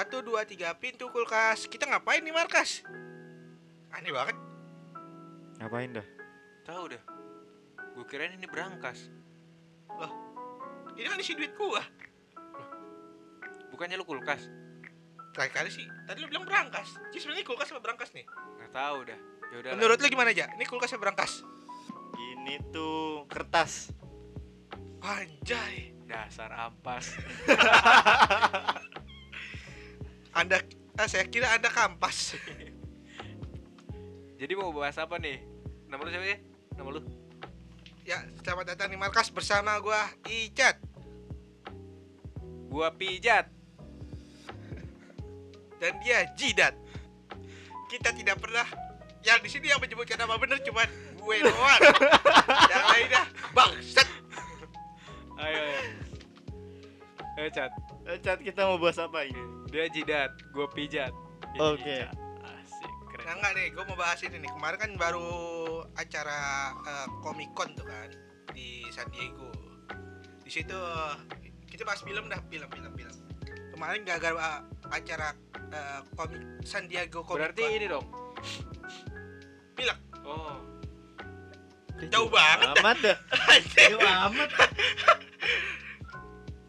Satu, 0.00 0.24
dua, 0.24 0.48
tiga 0.48 0.72
pintu 0.80 1.12
kulkas. 1.12 1.68
Kita 1.68 1.84
ngapain 1.84 2.24
nih 2.24 2.32
markas? 2.32 2.80
Aneh 3.92 4.08
banget. 4.08 4.32
Ngapain 5.60 5.92
dah? 5.92 6.06
Tahu 6.64 6.96
dah. 6.96 7.02
Gue 7.92 8.08
kirain 8.08 8.32
ini 8.32 8.48
berangkas. 8.48 9.12
Ini 10.96 11.04
kan 11.04 11.20
isi 11.20 11.36
duit 11.36 11.52
gua. 11.52 11.84
Bukannya 13.76 14.00
lu 14.00 14.08
kulkas? 14.08 14.48
Terakhir 15.36 15.52
kali 15.52 15.68
sih. 15.68 15.84
Tadi 16.08 16.24
lu 16.24 16.32
bilang 16.32 16.48
berangkas. 16.48 16.96
Jadi 17.12 17.20
sebenarnya 17.20 17.44
kulkas 17.44 17.68
apa 17.68 17.84
berangkas 17.84 18.16
nih? 18.16 18.24
Nggak 18.56 18.72
tahu 18.72 18.98
dah. 19.04 19.20
Ya 19.52 19.56
udah. 19.60 19.70
Menurut 19.76 20.00
lu 20.00 20.08
gimana 20.08 20.32
aja? 20.32 20.48
Ini 20.48 20.64
kulkas 20.64 20.96
apa 20.96 21.00
berangkas? 21.04 21.44
Ini 22.16 22.72
tuh 22.72 23.28
kertas. 23.28 23.92
Anjay. 25.04 25.92
dasar 26.08 26.56
ampas. 26.56 27.04
Anda 30.30 30.62
ah, 30.94 31.08
saya 31.10 31.26
kira 31.26 31.50
Anda 31.50 31.70
kampas. 31.70 32.34
Jadi 34.40 34.52
mau 34.56 34.72
bahas 34.72 34.96
apa 34.96 35.20
nih? 35.20 35.42
Nama 35.90 36.00
lu 36.00 36.10
siapa 36.10 36.26
ya? 36.26 36.38
Nama 36.78 36.88
lu? 36.90 37.00
ya, 38.00 38.18
selamat 38.42 38.74
datang 38.74 38.88
di 38.90 38.98
markas 38.98 39.30
bersama 39.30 39.78
gua 39.78 40.02
Icat 40.26 40.82
Gua 42.66 42.90
pijat. 42.90 43.46
dan 45.80 45.96
dia 46.04 46.28
Jidat. 46.36 46.76
Kita 47.88 48.12
tidak 48.12 48.36
pernah 48.36 48.68
yang 49.24 49.40
di 49.40 49.48
sini 49.48 49.72
yang 49.72 49.80
menyebutkan 49.80 50.20
nama 50.20 50.36
bener 50.36 50.60
cuman 50.60 50.84
gue 51.16 51.36
doang. 51.48 51.80
yang 52.68 52.84
lainnya 52.84 53.22
bangsat. 53.56 54.04
Ayo, 55.40 55.56
ayo. 55.56 55.80
Ayo, 57.40 57.48
Cat. 57.48 57.72
Eh, 58.04 58.20
Cat 58.20 58.44
kita 58.44 58.68
mau 58.68 58.76
bahas 58.76 59.00
apa 59.00 59.24
ini? 59.24 59.40
Dia 59.70 59.86
jidat, 59.86 60.34
gua 60.50 60.66
pijat. 60.66 61.14
Oke. 61.62 62.02
Asik, 62.42 62.92
keren. 63.14 63.24
Nah 63.26 63.34
enggak 63.38 63.52
nih, 63.54 63.66
gue 63.70 63.84
mau 63.86 63.94
bahas 63.98 64.18
ini 64.26 64.42
nih. 64.42 64.50
Kemarin 64.50 64.78
kan 64.82 64.92
baru 64.98 65.30
acara 65.94 66.38
eh, 66.82 67.06
Comic 67.22 67.50
Con 67.54 67.70
tuh 67.78 67.86
kan 67.86 68.10
di 68.50 68.82
San 68.90 69.06
Diego. 69.14 69.50
Di 70.42 70.50
situ 70.50 70.78
kita 71.70 71.86
bahas 71.86 72.02
film 72.02 72.26
dah, 72.26 72.42
film, 72.50 72.66
film, 72.66 72.92
film. 72.98 73.16
Kemarin 73.70 74.02
gara-gara 74.02 74.66
acara 74.90 75.38
eh, 75.70 76.00
komik 76.18 76.42
San 76.66 76.90
Diego 76.90 77.22
Comic 77.22 77.54
Berarti 77.54 77.62
Con. 77.62 77.76
ini 77.78 77.86
dong. 77.86 78.06
Pilek. 79.78 79.98
Oh. 80.26 80.58
Jauh 82.10 82.26
banget 82.26 82.58
dah. 82.64 82.74
Amat 82.80 82.96
dah. 83.06 83.16
Jauh 83.86 84.02
amat. 84.02 84.50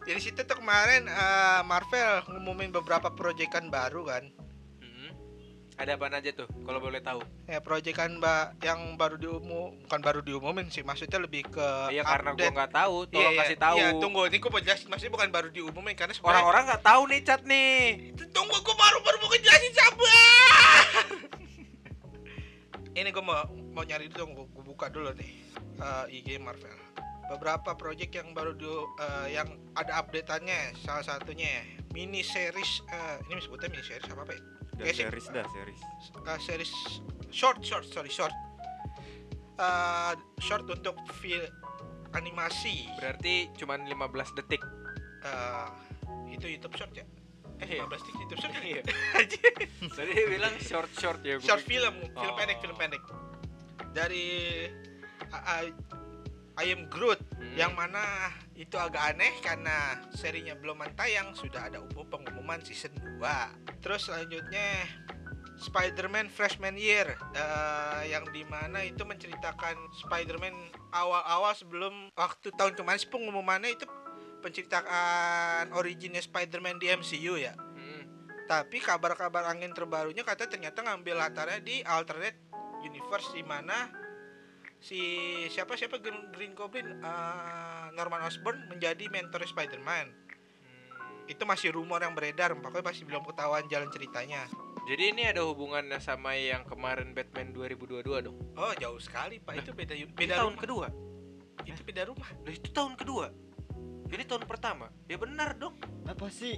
Jadi 0.02 0.19
situ 0.19 0.41
tuh 0.41 0.57
kemarin 0.57 1.05
eh, 1.05 1.61
Marvel 1.61 2.25
ngumumin 2.27 2.73
beberapa 2.73 3.13
proyekan 3.13 3.69
baru 3.69 4.02
kan. 4.03 4.23
Mm-mm. 4.81 5.13
Ada 5.77 5.94
apa 5.94 6.09
aja 6.09 6.31
tuh 6.33 6.49
kalau 6.61 6.81
boleh 6.81 6.99
tahu? 6.99 7.21
Ya 7.45 7.61
proyekan 7.61 8.17
mbak 8.17 8.57
yang 8.61 8.97
baru 8.97 9.16
diumum 9.16 9.77
bukan 9.85 9.99
baru 10.02 10.19
diumumin 10.22 10.67
sih, 10.67 10.81
maksudnya 10.81 11.22
lebih 11.22 11.45
ke 11.47 11.67
Iya 11.94 12.02
karena 12.02 12.33
gua 12.33 12.38
update. 12.38 12.53
nggak 12.53 12.72
tahu, 12.73 12.95
Iya, 13.02 13.11
tolong 13.13 13.33
iya. 13.33 13.41
kasih 13.45 13.57
tahu. 13.57 13.77
Iya, 13.77 13.89
tunggu, 13.97 14.22
ini 14.25 14.38
gue 14.38 14.61
jelasin 14.61 14.88
maksudnya 14.89 15.13
bukan 15.13 15.29
baru 15.29 15.47
diumumin 15.49 15.94
karena 15.94 16.13
sebenarnya 16.13 16.33
Orang-orang 16.38 16.63
nggak 16.66 16.83
tahu 16.83 17.02
nih 17.05 17.19
cat 17.22 17.41
nih. 17.45 17.77
Tunggu, 18.29 18.57
gue 18.57 18.75
baru 18.75 18.97
baru 19.02 19.17
mau 19.22 19.29
ngejelasin 19.29 19.73
sabar. 19.73 20.85
Ini 22.91 23.07
gue 23.07 23.23
mau 23.23 23.39
mau 23.72 23.83
nyari 23.88 24.11
dulu, 24.11 24.44
gue 24.44 24.63
buka 24.66 24.91
dulu 24.91 25.16
nih 25.16 25.31
eh, 25.79 26.05
IG 26.11 26.35
Marvel. 26.38 26.75
Beberapa 27.27 27.75
project 27.75 28.11
yang 28.11 28.33
baru 28.33 28.53
di, 28.53 28.67
eh, 28.97 29.27
yang 29.36 29.47
ada 29.73 30.00
updateannya, 30.00 30.75
salah 30.77 31.02
satunya 31.02 31.63
mini 31.91 32.22
series, 32.22 32.81
eh, 32.88 33.17
ini 33.28 33.39
sebutnya 33.39 33.69
mini 33.69 33.83
series 33.83 34.08
apa 34.08 34.23
apa 34.23 34.33
ya? 34.33 34.41
Series 34.91 35.25
dah 35.30 35.45
series. 35.47 35.81
Eh, 36.25 36.39
series 36.41 36.72
short, 37.30 37.61
short, 37.61 37.86
sorry 37.86 38.09
short. 38.09 38.34
Eh, 39.56 40.13
short 40.41 40.66
untuk 40.66 40.97
film 41.22 41.45
animasi. 42.12 42.90
Berarti 42.97 43.53
cuman 43.56 43.85
15 43.85 44.34
detik. 44.35 44.63
Eh, 45.22 45.68
itu 46.34 46.47
YouTube 46.50 46.74
short 46.75 46.91
ya? 46.91 47.06
Eh, 47.62 47.78
Iya. 47.78 47.85
15 47.85 48.01
detik 48.01 48.18
YouTube 48.19 48.40
short 48.41 48.51
kan? 48.51 48.63
Iya. 48.66 48.81
Anjir. 49.22 49.51
Tadi 49.94 50.12
dia 50.12 50.25
bilang 50.28 50.53
short 50.59 50.91
short 50.97 51.22
ya 51.22 51.38
short 51.40 51.62
film, 51.62 51.94
film 52.01 52.18
Oh. 52.18 52.35
pendek, 52.35 52.57
film 52.59 52.75
pendek. 52.75 53.03
Dari 53.94 54.28
I, 55.31 55.40
I- 55.69 55.75
I 56.61 56.77
Am 56.77 56.85
Groot 56.88 57.31
Hmm. 57.51 57.59
yang 57.59 57.73
mana 57.75 58.31
itu 58.55 58.79
agak 58.79 59.11
aneh 59.11 59.35
karena 59.44 59.99
serinya 60.16 60.55
belum 60.55 60.79
tayang 60.95 61.35
sudah 61.35 61.67
ada 61.67 61.83
umum 61.83 62.07
pengumuman 62.07 62.63
season 62.63 62.95
2. 62.95 63.19
Terus 63.83 64.07
selanjutnya 64.07 64.88
Spider-Man 65.59 66.31
Freshman 66.31 66.79
Year 66.79 67.11
eh, 67.35 68.16
yang 68.16 68.23
di 68.31 68.47
mana 68.47 68.88
itu 68.88 69.03
menceritakan 69.03 69.75
Spider-Man 70.07 70.55
awal-awal 70.95 71.51
sebelum 71.51 72.16
waktu 72.16 72.55
tahun 72.55 72.79
kemarin 72.79 73.03
sih 73.03 73.11
pengumumannya 73.11 73.75
itu 73.75 73.83
penceritaan 74.39 75.75
originnya 75.75 76.23
Spider-Man 76.23 76.79
di 76.79 76.88
MCU 76.88 77.35
ya. 77.35 77.51
Hmm. 77.51 78.07
Tapi 78.47 78.79
kabar-kabar 78.79 79.51
angin 79.51 79.75
terbarunya 79.75 80.23
kata 80.23 80.47
ternyata 80.47 80.88
ngambil 80.88 81.19
latarnya 81.19 81.59
di 81.59 81.83
alternate 81.83 82.39
universe 82.88 83.35
di 83.35 83.44
mana 83.44 83.91
si 84.81 85.00
siapa 85.53 85.78
siapa 85.78 86.02
Green, 86.02 86.34
Green 86.34 86.53
Goblin 86.58 87.00
eh, 87.00 87.86
Norman 87.94 88.25
Osborn 88.25 88.66
menjadi 88.68 89.06
mentor 89.14 89.46
Spider-Man. 89.46 90.08
Hmm. 90.09 91.30
Itu 91.30 91.46
masih 91.46 91.72
rumor 91.78 92.02
yang 92.02 92.18
beredar, 92.18 92.58
makanya 92.58 92.90
masih 92.90 93.06
belum 93.06 93.22
ketahuan 93.24 93.64
jalan 93.69 93.88
ceritanya. 93.94 94.50
Jadi 94.90 95.14
ini 95.14 95.30
ada 95.30 95.46
hubungannya 95.46 96.02
sama 96.02 96.34
yang 96.34 96.66
kemarin 96.66 97.14
Batman 97.14 97.53
2022 97.53 98.25
dong. 98.25 98.38
Oh, 98.58 98.74
jauh 98.81 98.97
sekali, 98.97 99.38
Pak. 99.38 99.62
Itu 99.62 99.78
beda 99.78 99.94
beda 99.94 100.42
tahun 100.42 100.58
rumah. 100.58 100.62
kedua. 100.66 100.88
Itu 101.62 101.81
beda 101.86 102.02
rumah. 102.09 102.30
Lah 102.42 102.53
itu 102.58 102.69
tahun 102.74 102.98
kedua. 102.98 103.30
Ini 104.12 104.24
tahun 104.25 104.44
pertama. 104.50 104.90
Ya 105.06 105.22
benar 105.22 105.56
dong. 105.56 105.78
Apa 106.09 106.28
sih? 106.34 106.58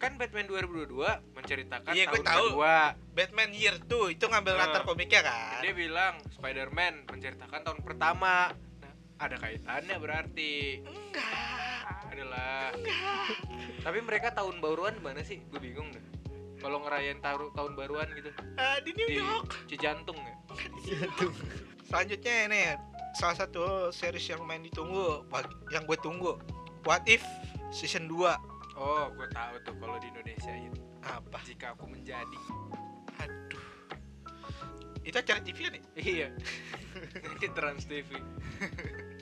Kan 0.00 0.16
Batman 0.16 0.48
2022 0.48 0.96
menceritakan 1.36 1.92
Iya, 1.92 2.08
tahun 2.08 2.24
tahu. 2.24 2.46
kedua. 2.50 2.76
Batman 3.12 3.50
Year 3.52 3.76
2 3.78 4.08
itu 4.10 4.24
ngambil 4.24 4.54
Ah. 4.54 4.60
latar 4.64 4.82
komiknya 4.82 5.20
kan. 5.20 5.60
Dia 5.60 5.76
bilang 5.76 6.14
Spider-Man 6.30 7.04
menceritakan 7.04 7.60
tahun 7.60 7.80
pertama. 7.84 8.48
Nah, 8.80 8.92
ada 9.18 9.36
kaitannya 9.36 9.96
berarti. 10.00 10.80
Enggak. 10.80 12.08
Adalah. 12.10 12.72
Tapi 13.78 13.98
mereka 14.00 14.32
tahun 14.32 14.58
baruan 14.58 14.96
mana 14.98 15.20
sih? 15.20 15.44
Gue 15.46 15.60
bingung 15.60 15.92
deh. 15.92 16.00
Kalau 16.56 16.80
ngerayain 16.80 17.20
taruh 17.20 17.52
tahun 17.52 17.72
baruan 17.72 18.08
gitu 18.10 18.32
Eh, 18.54 18.76
di 18.82 18.92
New 18.94 19.04
di 19.06 19.16
York. 19.16 19.48
Cijantung 19.66 20.16
ya. 20.16 20.36
Selanjutnya 21.82 22.34
ini 22.46 22.60
salah 23.14 23.36
satu 23.36 23.64
series 23.90 24.24
yang 24.26 24.44
main 24.44 24.60
ditunggu, 24.60 25.28
yang 25.68 25.84
gue 25.84 25.98
tunggu. 25.98 26.40
What 26.82 27.04
if 27.06 27.20
season 27.70 28.08
2 28.08 28.32
Oh, 28.80 29.12
gue 29.12 29.28
tahu 29.28 29.54
tuh 29.60 29.76
kalau 29.76 30.00
di 30.00 30.08
Indonesia 30.08 30.56
itu. 30.56 30.80
apa? 31.04 31.36
Jika 31.44 31.76
aku 31.76 31.84
menjadi. 31.84 32.40
Aduh. 33.20 33.64
Itu 35.04 35.20
acara 35.20 35.40
TV 35.44 35.68
kan 35.68 35.76
ya? 35.76 35.84
Iya. 36.16 36.28
Di 37.36 37.48
Trans 37.52 37.84
TV. 37.84 38.08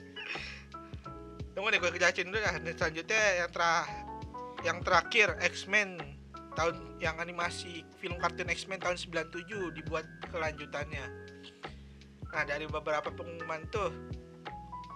Tunggu 1.53 1.75
deh 1.75 1.79
gue 1.83 1.91
kejelasin 1.91 2.31
dulu 2.31 2.39
dah. 2.39 2.55
Dan 2.55 2.71
selanjutnya 2.71 3.23
yang 3.43 3.49
terah 3.51 3.83
yang 4.63 4.79
terakhir 4.79 5.35
X-Men 5.43 5.99
tahun 6.55 6.75
yang 7.03 7.19
animasi 7.19 7.83
film 7.99 8.15
kartun 8.15 8.47
X-Men 8.47 8.79
tahun 8.79 8.95
97 8.95 9.75
dibuat 9.75 10.07
kelanjutannya. 10.31 11.03
Nah, 12.31 12.43
dari 12.47 12.63
beberapa 12.63 13.11
pengumuman 13.11 13.67
tuh 13.67 13.91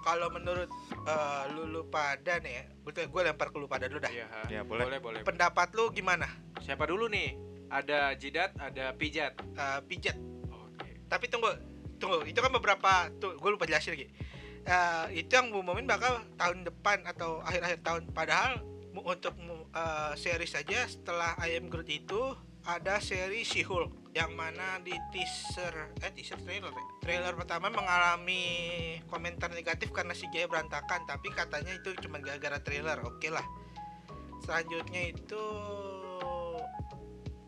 kalau 0.08 0.32
menurut 0.32 0.72
eh, 1.08 1.44
lu, 1.56 1.64
lu 1.70 1.82
pada 1.88 2.40
nih 2.40 2.54
ya, 2.60 2.64
betul 2.84 3.08
gue 3.08 3.22
lempar 3.24 3.52
ke 3.52 3.58
lu 3.60 3.68
pada 3.68 3.86
dulu 3.88 4.00
dah. 4.04 4.12
Iya, 4.12 4.26
ha. 4.32 4.40
Ya, 4.50 4.62
boleh. 4.64 4.88
boleh, 4.88 5.00
boleh. 5.00 5.22
Pendapat 5.24 5.72
lu 5.76 5.92
gimana? 5.92 6.28
Siapa 6.64 6.88
dulu 6.88 7.12
nih? 7.12 7.36
Ada 7.74 8.14
jidat, 8.16 8.54
ada 8.60 8.94
pijat. 8.94 9.34
Eh, 9.38 9.80
pijat. 9.90 10.18
Oke. 10.50 11.04
Tapi 11.10 11.26
tunggu, 11.28 11.52
tunggu. 11.98 12.24
Itu 12.28 12.40
kan 12.40 12.52
beberapa 12.54 13.10
tuh 13.18 13.36
gue 13.36 13.50
lupa 13.50 13.66
jelasin 13.66 13.98
lagi. 13.98 14.08
Eh, 14.64 15.06
itu 15.20 15.32
yang 15.34 15.52
ngumumin 15.52 15.84
bakal 15.84 16.24
tahun 16.40 16.64
depan 16.64 17.04
atau 17.04 17.44
akhir-akhir 17.44 17.80
tahun. 17.84 18.02
Padahal 18.16 18.64
untuk 18.94 19.36
eh, 19.74 20.14
series 20.16 20.54
saja 20.54 20.86
setelah 20.86 21.36
I 21.42 21.58
Am 21.58 21.68
Groot 21.68 21.90
itu 21.90 22.38
ada 22.64 22.96
seri 23.04 23.44
She-Hulk 23.44 24.16
yang 24.16 24.38
mana 24.38 24.78
di 24.80 24.94
teaser 25.10 25.74
eh 26.00 26.12
teaser 26.14 26.38
trailer 26.46 26.70
ya? 26.70 26.86
trailer 27.02 27.34
pertama 27.34 27.68
mengalami 27.74 28.42
komentar 29.10 29.50
negatif 29.52 29.90
karena 29.90 30.14
CGI 30.14 30.46
berantakan 30.46 31.04
tapi 31.10 31.34
katanya 31.34 31.74
itu 31.74 31.98
cuma 31.98 32.22
gara-gara 32.22 32.62
trailer 32.62 33.02
oke 33.04 33.28
lah 33.34 33.44
selanjutnya 34.46 35.12
itu 35.12 35.44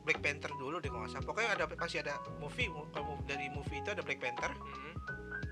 Black 0.06 0.22
Panther 0.22 0.54
dulu 0.58 0.78
deh 0.78 0.90
kalau 0.90 1.06
nggak 1.06 1.14
salah 1.18 1.26
pokoknya 1.26 1.50
ada 1.54 1.66
masih 1.70 2.00
ada 2.02 2.16
movie 2.38 2.70
kalau 2.94 3.18
dari 3.26 3.48
movie 3.54 3.82
itu 3.82 3.90
ada 3.94 4.02
Black 4.02 4.22
Panther 4.22 4.52
Hmm. 4.54 4.94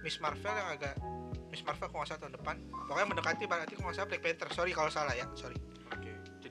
Miss 0.03 0.19
Marvel 0.19 0.51
yang 0.51 0.69
agak 0.75 0.99
Miss 1.47 1.63
Marvel 1.63 1.87
kalau 1.87 2.03
nggak 2.03 2.09
salah 2.11 2.21
tahun 2.27 2.35
depan 2.35 2.55
pokoknya 2.89 3.07
mendekati 3.07 3.43
berarti 3.47 3.73
kalau 3.77 3.87
nggak 3.89 3.97
salah 3.97 4.09
Black 4.09 4.23
Panther 4.25 4.49
sorry 4.51 4.71
kalau 4.75 4.91
salah 4.91 5.13
ya 5.15 5.25
sorry. 5.37 5.55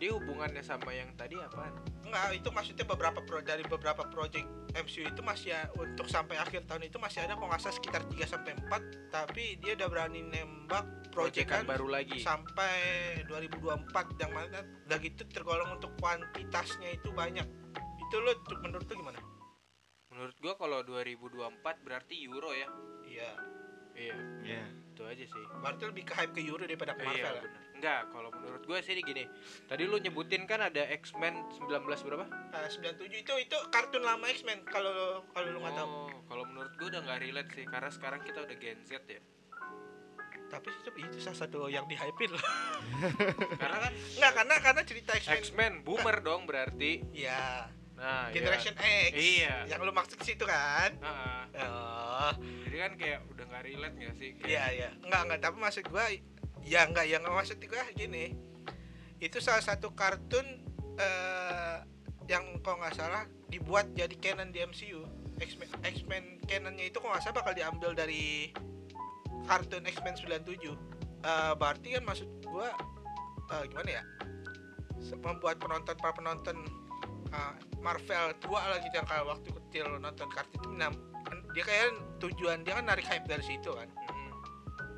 Jadi 0.03 0.19
hubungannya 0.19 0.67
sama 0.67 0.91
yang 0.91 1.15
tadi 1.15 1.39
apaan? 1.39 1.79
Enggak, 2.03 2.35
itu 2.35 2.51
maksudnya 2.51 2.83
beberapa 2.83 3.23
pro 3.23 3.39
dari 3.39 3.63
beberapa 3.63 4.03
project 4.11 4.51
MCU 4.75 5.07
itu 5.07 5.23
masih 5.23 5.55
ya, 5.55 5.71
untuk 5.79 6.11
sampai 6.11 6.43
akhir 6.43 6.67
tahun 6.67 6.91
itu 6.91 6.99
masih 6.99 7.23
ada 7.23 7.39
kalau 7.39 7.47
nggak 7.47 7.63
salah 7.63 7.79
sekitar 7.79 8.03
3 8.11 8.27
sampai 8.27 8.59
4 8.67 9.15
tapi 9.15 9.63
dia 9.63 9.79
udah 9.79 9.87
berani 9.87 10.27
nembak 10.27 11.07
Proyekan 11.15 11.63
proyekan 11.63 11.63
baru 11.71 11.87
lagi. 11.87 12.19
sampai 12.19 12.75
2024 13.31 14.19
yang 14.19 14.33
mana 14.35 14.67
udah 14.91 14.99
gitu 14.99 15.23
tergolong 15.31 15.71
untuk 15.71 15.95
kuantitasnya 16.03 16.99
itu 16.99 17.15
banyak. 17.15 17.47
Itu 18.03 18.17
lo 18.27 18.35
menurut 18.59 18.91
lo 18.91 18.95
gimana? 18.99 19.23
Menurut 20.11 20.35
gua 20.43 20.59
kalau 20.59 20.83
2024 20.83 21.63
berarti 21.87 22.27
Euro 22.27 22.51
ya. 22.51 22.67
Iya. 23.07 23.31
Iya, 23.95 24.17
Iya. 24.43 24.82
Itu 25.03 25.11
aja 25.11 25.25
sih. 25.27 25.45
Berarti 25.59 25.83
lebih 25.91 26.05
ke 26.07 26.15
hype 26.15 26.33
ke 26.33 26.41
Euro 26.47 26.63
daripada 26.63 26.95
ke 26.95 27.03
Marvel. 27.03 27.19
Iya, 27.19 27.35
ya? 27.35 27.43
benar. 27.43 27.61
Enggak, 27.75 28.01
kalau 28.15 28.31
menurut 28.31 28.63
gue 28.63 28.79
sih 28.87 28.95
gini. 29.03 29.25
Tadi 29.67 29.83
lu 29.91 29.99
nyebutin 29.99 30.47
kan 30.47 30.63
ada 30.63 30.83
X-Men 31.03 31.35
19 31.59 31.83
berapa? 32.07 32.25
Nah, 32.31 32.71
97 32.71 33.11
itu 33.11 33.33
itu 33.43 33.57
kartun 33.75 34.07
lama 34.07 34.23
X-Men 34.31 34.63
kalau 34.63 35.27
kalau 35.35 35.49
lu 35.51 35.59
nggak 35.59 35.75
tahu. 35.75 35.91
Oh, 35.91 36.15
kalau 36.31 36.45
menurut 36.47 36.73
gue 36.79 36.87
udah 36.95 37.03
nggak 37.03 37.19
relate 37.19 37.51
sih 37.51 37.67
karena 37.67 37.91
sekarang 37.91 38.21
kita 38.23 38.39
udah 38.47 38.57
Gen 38.63 38.79
Z 38.87 39.03
ya. 39.11 39.19
Tapi 40.53 40.69
itu, 40.69 40.91
itu 41.01 41.17
salah 41.19 41.39
satu 41.43 41.67
yang 41.67 41.89
di 41.89 41.97
hype 41.97 42.29
loh. 42.29 42.37
Karena 43.63 43.89
kan 43.89 43.93
Enggak, 43.97 44.33
karena 44.37 44.55
karena 44.61 44.83
cerita 44.85 45.11
X-Men. 45.17 45.41
X-Men 45.41 45.73
boomer 45.81 46.21
dong 46.21 46.45
berarti. 46.45 47.01
Iya. 47.17 47.73
Nah, 48.03 48.35
Generation 48.35 48.75
ya. 48.75 48.83
X. 48.83 49.13
Iya. 49.15 49.55
Yang 49.71 49.81
lu 49.87 49.93
maksud 49.95 50.17
ke 50.19 50.25
situ 50.27 50.43
kan? 50.43 50.91
Ah, 50.99 51.47
Oh, 51.53 52.33
jadi 52.67 52.77
kan 52.89 52.93
kayak 52.99 53.21
udah 53.29 53.45
nggak 53.45 53.63
relate 53.63 53.95
nggak 53.95 54.15
sih? 54.19 54.31
Kayak, 54.41 54.49
iya 54.49 54.65
iya. 54.73 54.89
Enggak 55.05 55.21
enggak, 55.29 55.41
tapi 55.45 55.57
maksud 55.61 55.85
gua 55.87 56.05
ya 56.65 56.81
enggak 56.89 57.05
ya 57.07 57.17
enggak 57.23 57.37
maksud 57.39 57.59
gua 57.63 57.83
gini. 57.95 58.35
Itu 59.23 59.39
salah 59.39 59.63
satu 59.63 59.95
kartun 59.95 60.47
eh 60.99 61.77
yang 62.27 62.59
kalau 62.65 62.81
nggak 62.83 62.97
salah 62.97 63.23
dibuat 63.47 63.93
jadi 63.95 64.17
canon 64.19 64.51
di 64.51 64.65
MCU. 64.65 65.05
X-Men 65.39 65.69
X-Men 65.85 66.25
canonnya 66.49 66.91
itu 66.91 66.99
kalau 66.99 67.15
nggak 67.15 67.23
salah 67.23 67.37
bakal 67.39 67.53
diambil 67.55 67.91
dari 67.95 68.51
kartun 69.47 69.85
X-Men 69.87 70.17
97. 70.19 70.43
Eh 71.23 71.53
berarti 71.55 71.87
kan 71.95 72.03
maksud 72.03 72.29
gua 72.49 72.73
eh, 73.53 73.65
gimana 73.71 74.01
ya? 74.01 74.03
Membuat 75.21 75.61
penonton 75.61 75.95
para 76.01 76.15
penonton 76.17 76.57
eh, 77.33 77.53
Marvel 77.79 78.27
tua 78.39 78.61
lah 78.67 78.79
gitu 78.79 78.95
yang 78.95 79.05
kalau 79.05 79.25
waktu 79.29 79.49
kecil 79.51 79.87
nonton 79.97 80.29
kartun 80.29 80.55
itu 80.55 80.69
nam- 80.73 81.03
dia 81.53 81.65
kayak 81.65 81.87
tujuan 82.19 82.61
dia 82.61 82.75
kan 82.75 82.85
narik 82.85 83.05
hype 83.05 83.25
dari 83.25 83.41
situ 83.41 83.73
kan. 83.73 83.89
Mm, 83.89 84.33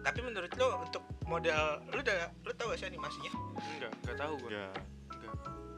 Tapi 0.03 0.19
menurut 0.21 0.51
lo 0.55 0.83
untuk 0.83 1.03
model 1.25 1.63
lu 1.89 1.99
udah 1.99 2.17
lu 2.41 2.53
tahu 2.53 2.71
gak 2.71 2.79
sih 2.79 2.89
animasinya? 2.89 3.33
enggak, 3.73 3.93
enggak 3.97 4.17
tahu 4.19 4.33
gue. 4.37 4.51
Enggak. 4.51 4.75
Enggak. 5.11 5.35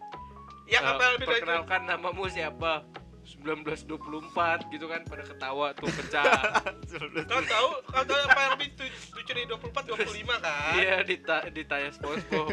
yang 0.70 0.84
"Eh, 0.84 0.90
apa 0.94 1.18
perkenalkan 1.18 1.82
namamu 1.82 2.30
siapa? 2.30 2.86
1924 3.26 4.70
gitu 4.70 4.86
kan 4.86 5.02
pada 5.02 5.26
ketawa 5.26 5.74
tuh 5.74 5.90
pecah. 5.90 6.62
Kau 7.30 7.42
tahu, 7.42 7.68
kau 7.82 8.04
tahu 8.04 8.20
apa 8.26 8.38
yang 8.38 8.52
lebih 8.54 8.68
tu- 8.74 8.94
lucu 9.10 9.32
dari 9.32 9.46
24 9.46 9.90
25 9.90 10.38
kan? 10.38 10.72
iya 10.76 11.02
dita 11.02 11.46
ditanya 11.48 11.90
SpongeBob 11.90 12.50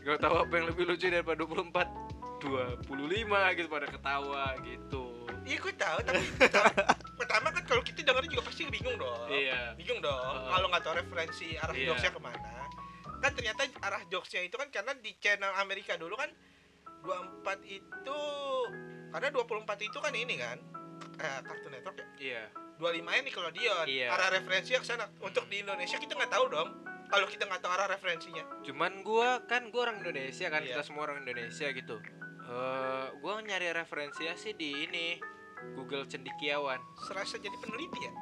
gak 0.00 0.18
tahu 0.18 0.34
apa 0.38 0.52
yang 0.54 0.66
lebih 0.66 0.84
lucu 0.86 1.06
daripada 1.06 1.36
24 1.38 1.86
25 2.40 2.88
gitu 3.54 3.68
pada 3.68 3.86
ketawa 3.86 4.44
gitu 4.62 5.04
Iya, 5.40 5.56
gue 5.56 5.72
tahu, 5.72 5.98
tapi 6.04 6.20
pertama 7.16 7.48
kan 7.48 7.64
kalau 7.64 7.80
kita 7.80 8.04
dengerin 8.04 8.28
juga 8.28 8.44
pasti 8.44 8.68
bingung 8.68 8.94
dong. 8.94 9.24
iya 9.26 9.72
Bingung 9.72 9.98
dong. 9.98 10.20
Heeh. 10.20 10.52
Kalau 10.52 10.66
nggak 10.68 10.82
tahu 10.84 10.94
referensi 11.00 11.56
arah 11.56 11.72
Iya. 11.72 11.86
jokesnya 11.90 12.12
ke 12.12 12.20
mana. 12.20 12.50
Kan 13.18 13.30
ternyata 13.34 13.60
arah 13.80 14.02
jokesnya 14.06 14.44
itu 14.44 14.54
kan 14.54 14.68
karena 14.68 14.92
di 14.94 15.16
channel 15.16 15.48
Amerika 15.56 15.96
dulu 15.96 16.12
kan 16.14 16.28
24 17.02 17.64
itu 17.64 18.20
karena 19.10 19.28
24 19.32 19.80
itu 19.80 19.98
kan 19.98 20.12
ini 20.12 20.34
kan 20.36 20.58
eh, 21.18 21.40
Cartoon 21.42 21.72
Network 21.72 21.96
ya. 21.98 22.06
iya 22.20 22.42
25 22.76 23.00
nya 23.02 23.20
Nickelodeon. 23.22 23.84
Iya. 23.88 24.06
Arah 24.12 24.28
referensinya 24.30 24.78
ke 24.78 24.86
sana. 24.86 25.04
Untuk 25.18 25.48
di 25.48 25.60
Indonesia 25.60 25.96
kita 25.96 26.12
nggak 26.14 26.30
tahu 26.30 26.46
dong. 26.46 26.68
Kalau 27.10 27.26
kita 27.26 27.44
nggak 27.44 27.60
tahu 27.60 27.72
arah 27.72 27.88
referensinya. 27.88 28.44
Cuman 28.62 29.02
gua 29.02 29.42
kan 29.44 29.68
gua 29.68 29.90
orang 29.90 29.98
Indonesia 30.00 30.46
kan 30.46 30.62
Iya. 30.62 30.68
kita 30.72 30.82
semua 30.82 31.02
orang 31.04 31.20
Indonesia 31.20 31.66
gitu. 31.68 31.96
Eh 32.40 33.06
gua 33.18 33.38
nyari 33.40 33.68
referensinya 33.70 34.34
sih 34.34 34.52
di 34.52 34.86
ini 34.86 35.18
Google 35.74 36.06
Cendikiawan. 36.06 36.78
Serasa 37.02 37.36
jadi 37.36 37.54
peneliti 37.56 38.00
ya? 38.00 38.12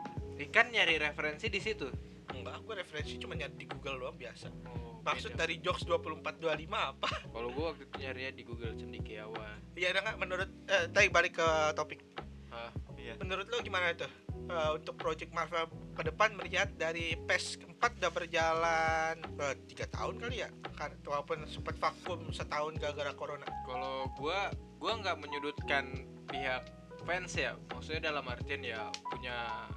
Ikan 0.40 0.70
nyari 0.70 0.96
referensi 0.96 1.46
di 1.46 1.58
situ. 1.58 1.86
Enggak, 2.28 2.60
gue 2.60 2.74
referensi 2.76 3.16
cuma 3.16 3.32
nyari 3.32 3.56
di 3.56 3.66
Google 3.66 3.98
doang 3.98 4.14
biasa. 4.14 4.52
Oh, 4.68 5.00
Maksud 5.00 5.32
beda. 5.32 5.42
dari 5.42 5.58
jokes 5.58 5.82
24 5.82 6.38
25 6.38 6.70
apa? 6.92 7.08
Kalau 7.26 7.48
gua 7.50 7.72
waktu 7.72 7.84
itu 7.84 7.96
nyarinya 7.98 8.32
di 8.32 8.42
Google 8.42 8.74
Cendikiawan. 8.74 9.58
Iya 9.74 9.90
ada 9.90 10.00
nggak 10.02 10.16
menurut 10.16 10.48
eh 10.66 10.86
tadi 10.88 11.08
balik 11.08 11.34
ke 11.34 11.48
topik. 11.74 12.00
Ah, 12.48 12.70
Iya. 12.94 13.14
Menurut 13.16 13.46
lo 13.46 13.58
gimana 13.60 13.94
tuh? 13.94 14.10
Eh, 14.48 14.70
untuk 14.72 14.96
project 14.96 15.28
Marvel 15.36 15.68
ke 15.92 16.08
depan 16.08 16.32
melihat 16.40 16.72
dari 16.80 17.12
PES 17.28 17.60
4 17.68 18.00
udah 18.00 18.08
berjalan 18.08 19.14
eh, 19.20 19.54
tiga 19.68 19.84
tahun 19.92 20.16
kali 20.16 20.40
ya 20.40 20.48
kan 20.72 20.88
walaupun 21.04 21.44
sempat 21.44 21.76
vakum 21.76 22.32
setahun 22.32 22.80
gara-gara 22.80 23.12
corona 23.12 23.44
kalau 23.68 24.08
gua 24.16 24.48
gua 24.80 24.96
nggak 25.04 25.20
menyudutkan 25.20 26.08
pihak 26.32 26.64
fans 27.04 27.36
ya. 27.36 27.60
Maksudnya 27.76 28.08
dalam 28.08 28.24
artian 28.24 28.64
ya 28.64 28.88
punya 29.12 29.68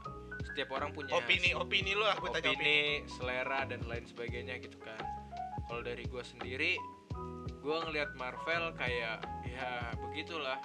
setiap 0.48 0.72
orang 0.72 0.96
punya 0.96 1.20
opini 1.20 1.52
opini 1.52 1.92
lo 1.92 2.08
aku 2.08 2.32
tanya 2.32 2.56
opini 2.56 3.04
opini, 3.04 3.12
selera 3.12 3.68
dan 3.68 3.84
lain 3.92 4.08
sebagainya 4.08 4.56
gitu 4.64 4.80
kan. 4.80 5.04
Kalau 5.68 5.84
dari 5.84 6.08
gue 6.08 6.24
sendiri, 6.24 6.80
gue 7.60 7.78
ngelihat 7.92 8.16
Marvel 8.16 8.72
kayak 8.80 9.20
ya 9.44 9.92
begitulah 10.00 10.64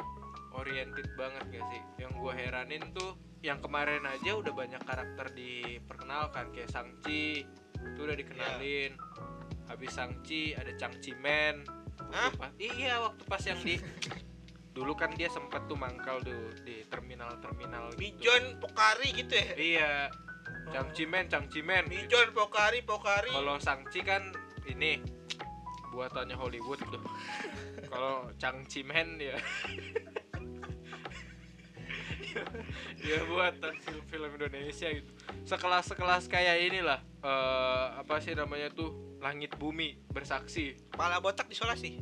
oriented 0.55 1.11
banget 1.19 1.43
gak 1.59 1.65
sih. 1.75 1.83
Yang 2.07 2.13
gue 2.23 2.33
heranin 2.39 2.85
tuh 2.95 3.26
yang 3.41 3.61
kemarin 3.61 4.03
aja 4.03 4.35
udah 4.35 4.51
banyak 4.51 4.83
karakter 4.83 5.27
diperkenalkan 5.31 6.51
kayak 6.51 6.69
Sangchi 6.69 7.45
itu 7.77 7.99
udah 7.99 8.15
dikenalin. 8.15 8.97
Habis 9.67 9.91
Sangchi 9.93 10.53
ada 10.53 10.73
Changchi 10.75 11.13
Man. 11.15 11.63
Hah? 12.11 12.31
Waktu 12.31 12.39
pas- 12.39 12.57
iya 12.59 13.01
waktu 13.01 13.23
pas 13.25 13.43
yang 13.43 13.61
di 13.61 13.77
dulu 14.77 14.93
kan 14.93 15.09
dia 15.11 15.27
sempat 15.27 15.65
tuh 15.65 15.75
mangkal 15.75 16.21
tuh 16.21 16.53
di 16.63 16.85
terminal-terminal 16.87 17.97
gitu. 17.97 17.99
Mijon 17.99 18.61
Pokari 18.61 19.09
gitu 19.17 19.33
ya 19.33 19.49
Iya, 19.57 19.93
Changchi 20.69 21.09
Man, 21.09 21.27
Changchi 21.27 21.65
Man. 21.65 21.89
Mijon 21.89 22.29
Pokari 22.31 22.85
Pokari 22.85 23.33
Kalau 23.33 23.57
Sangchi 23.57 24.01
kan 24.01 24.37
ini 24.67 25.01
buatannya 25.89 26.37
Hollywood 26.37 26.77
tuh. 26.85 27.01
Kalau 27.93 28.29
Changchi 28.37 28.85
Man 28.85 29.17
ya 29.17 29.41
ya 33.09 33.19
buatan 33.29 33.75
film-film 33.81 34.31
Indonesia 34.37 34.89
gitu. 34.91 35.11
Sekelas-sekelas 35.47 36.29
kayak 36.29 36.57
inilah 36.73 37.01
eh 37.25 37.87
apa 38.01 38.21
sih 38.21 38.37
namanya 38.37 38.73
tuh 38.73 38.93
Langit 39.21 39.57
Bumi 39.57 39.97
bersaksi. 40.13 40.77
Pala 40.93 41.19
botak 41.19 41.49
disolasi 41.49 41.99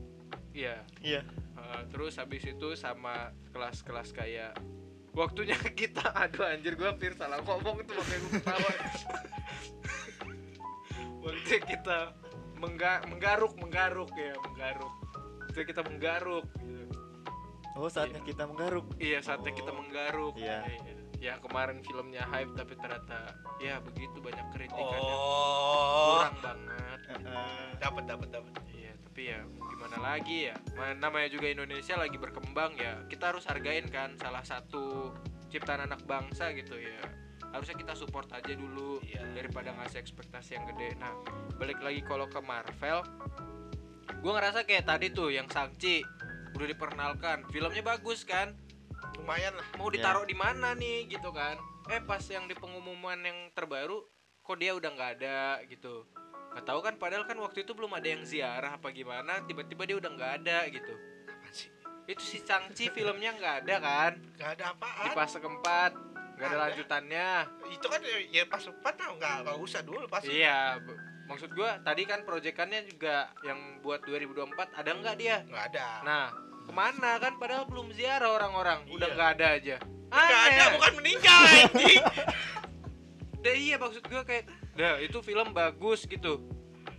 Iya. 0.55 0.87
Iya. 1.03 1.23
Eh, 1.65 1.83
terus 1.91 2.15
habis 2.21 2.45
itu 2.47 2.69
sama 2.79 3.35
kelas-kelas 3.51 4.15
kayak 4.15 4.55
waktunya 5.17 5.59
kita 5.79 6.15
aduh 6.15 6.47
anjir 6.47 6.79
gua 6.79 6.95
hampir 6.95 7.17
salah 7.19 7.43
ngomong 7.43 7.83
tuh 7.87 7.95
makanya 7.99 8.19
gua 8.21 8.33
ketawa 8.39 8.71
waktu 11.25 11.57
kita 11.65 11.99
mengga 12.59 12.93
menggaruk 13.09 13.55
menggaruk 13.57 14.11
ya 14.13 14.35
menggaruk 14.43 14.95
itu 15.51 15.59
kita 15.65 15.81
menggaruk 15.87 16.45
gitu. 16.59 16.84
Oh, 17.75 17.89
saatnya 17.89 18.23
kita 18.23 18.47
menggaruk. 18.47 18.87
iya 18.97 19.19
saatnya 19.19 19.51
Oh. 19.51 19.57
kita 19.57 19.71
menggaruk 19.71 20.35
Iya. 20.37 20.63
ya 21.19 21.35
kemarin 21.41 21.81
filmnya 21.81 22.23
hype 22.25 22.53
tapi 22.53 22.77
ternyata 22.77 23.33
ya 23.57 23.81
begitu 23.81 24.21
banyak 24.21 24.47
kritikan 24.51 24.79
yang 24.95 25.19
Oh. 25.19 26.21
kurang 26.21 26.37
banget 26.41 27.01
Heeh. 27.05 27.67
Dapat 27.77 28.05
dapat 28.07 28.29
dapat. 28.31 28.53
Iya, 28.71 28.93
tapi 28.99 29.23
ya 29.27 29.39
gimana 29.45 29.97
lagi 29.99 30.49
ya. 30.49 30.57
Ma- 30.73 30.95
Namanya 30.95 31.29
juga 31.29 31.47
Indonesia 31.47 31.95
lagi 31.95 32.17
berkembang 32.17 32.73
ya. 32.75 33.05
Kita 33.05 33.29
harus 33.29 33.45
hargain 33.45 33.85
kan 33.87 34.17
salah 34.17 34.41
satu 34.41 35.13
ciptaan 35.49 35.85
anak 35.85 36.01
bangsa 36.05 36.51
gitu 36.53 36.75
ya. 36.75 37.01
Harusnya 37.51 37.77
kita 37.77 37.93
support 37.93 38.31
aja 38.31 38.51
dulu 38.51 38.99
Iya. 39.01 39.21
daripada 39.33 39.71
ngasih 39.73 40.01
ekspektasi 40.01 40.55
yang 40.55 40.65
gede. 40.67 40.97
Nah, 40.97 41.13
balik 41.55 41.79
lagi 41.79 42.01
kalau 42.01 42.27
ke 42.27 42.41
Marvel, 42.41 43.05
gua 44.19 44.33
ngerasa 44.35 44.63
kayak 44.63 44.85
tadi 44.85 45.07
tuh 45.09 45.29
yang 45.29 45.47
Shang-Chi 45.47 46.01
udah 46.55 46.67
diperkenalkan, 46.67 47.45
filmnya 47.49 47.83
bagus 47.83 48.23
kan? 48.23 48.55
Lumayan 49.17 49.55
lah. 49.55 49.67
Mau 49.75 49.87
Iya. 49.87 49.99
ditaruh 49.99 50.25
di 50.25 50.35
mana 50.35 50.73
nih 50.73 51.07
gitu 51.09 51.31
kan? 51.31 51.59
Eh 51.87 52.01
pas 52.01 52.23
yang 52.25 52.45
di 52.45 52.55
pengumuman 52.55 53.19
yang 53.19 53.51
terbaru, 53.51 54.03
kok 54.41 54.57
dia 54.57 54.73
udah 54.73 54.91
nggak 54.91 55.11
ada 55.19 55.41
gitu. 55.65 56.07
Gak 56.51 56.65
tahu 56.65 56.81
kan 56.81 56.95
padahal 56.95 57.25
kan 57.25 57.35
waktu 57.37 57.63
itu 57.63 57.75
belum 57.75 57.91
ada 57.93 58.07
yang 58.07 58.23
ziarah 58.23 58.73
apa 58.73 58.89
gimana 58.89 59.43
tiba-tiba 59.43 59.83
dia 59.85 59.97
udah 59.97 60.07
nggak 60.09 60.33
ada 60.39 60.59
gitu 60.69 60.95
sih? 61.51 61.67
itu 62.05 62.23
si 62.23 62.39
Changchi 62.39 62.87
filmnya 62.89 63.33
nggak 63.33 63.55
ada 63.65 63.77
kan 63.81 64.13
Gak 64.37 64.51
ada 64.55 64.63
di 64.63 64.65
apaan. 64.71 65.15
fase 65.15 65.39
keempat 65.39 65.91
nggak 66.37 66.45
ada 66.45 66.53
Ada. 66.53 66.63
lanjutannya 66.65 67.31
Itu 67.73 67.87
kan 67.89 67.99
ya, 67.99 68.19
ya 68.31 68.45
pas 68.45 68.63
empat 68.63 68.95
nah, 68.95 69.11
nggak 69.11 69.35
nggak 69.43 69.59
usah 69.59 69.81
dulu 69.83 70.07
pas. 70.07 70.23
iya 70.23 70.79
maksud 71.25 71.51
gua 71.51 71.75
tadi 71.81 72.05
kan 72.05 72.23
proyekannya 72.23 72.87
juga 72.87 73.35
yang 73.41 73.59
buat 73.81 74.05
2024 74.05 74.55
ada 74.77 74.91
nggak 74.93 75.17
dia 75.17 75.43
Nggak 75.43 75.65
ada. 75.73 75.89
nah 76.03 76.27
ke 76.65 76.73
mana 76.73 77.21
kan? 77.21 77.37
Padahal 77.37 77.69
belum 77.69 77.93
ziarah 77.93 78.33
orang-orang. 78.33 78.89
Udah 78.89 79.07
Iya. 79.07 79.15
nggak 79.15 79.31
ada 79.37 79.47
aja. 79.53 79.77
Nggak 80.09 80.43
ada 80.49 80.65
bukan 80.73 80.93
meninggal 80.99 81.41
anjing. 81.45 82.03
Dah 83.45 83.53
iya 83.53 83.77
maksud 83.77 84.09
gua 84.09 84.25
kayak 84.25 84.49
dah 84.73 84.97
itu 84.99 85.21
film 85.21 85.53
bagus 85.53 86.09
gitu. 86.09 86.41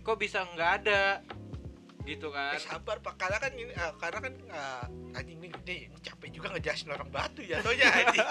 Kok 0.00 0.16
bisa 0.16 0.46
nggak 0.54 0.70
ada? 0.80 1.18
Gitu 2.06 2.30
kan. 2.30 2.54
Eh, 2.54 2.62
sabar 2.62 3.02
pak. 3.02 3.18
Karena 3.18 3.42
kan 3.42 3.50
ini 3.50 3.74
eh, 3.74 3.92
karena 3.98 4.18
kan 4.22 4.34
eh, 4.38 4.84
anjing 5.18 5.42
nih, 5.42 5.50
nih 5.66 5.80
capek 5.98 6.28
juga 6.30 6.54
ngejelasin 6.54 6.94
orang 6.94 7.10
batu 7.10 7.42
ya 7.42 7.58
soalnya 7.60 7.90
anjing. 7.90 8.26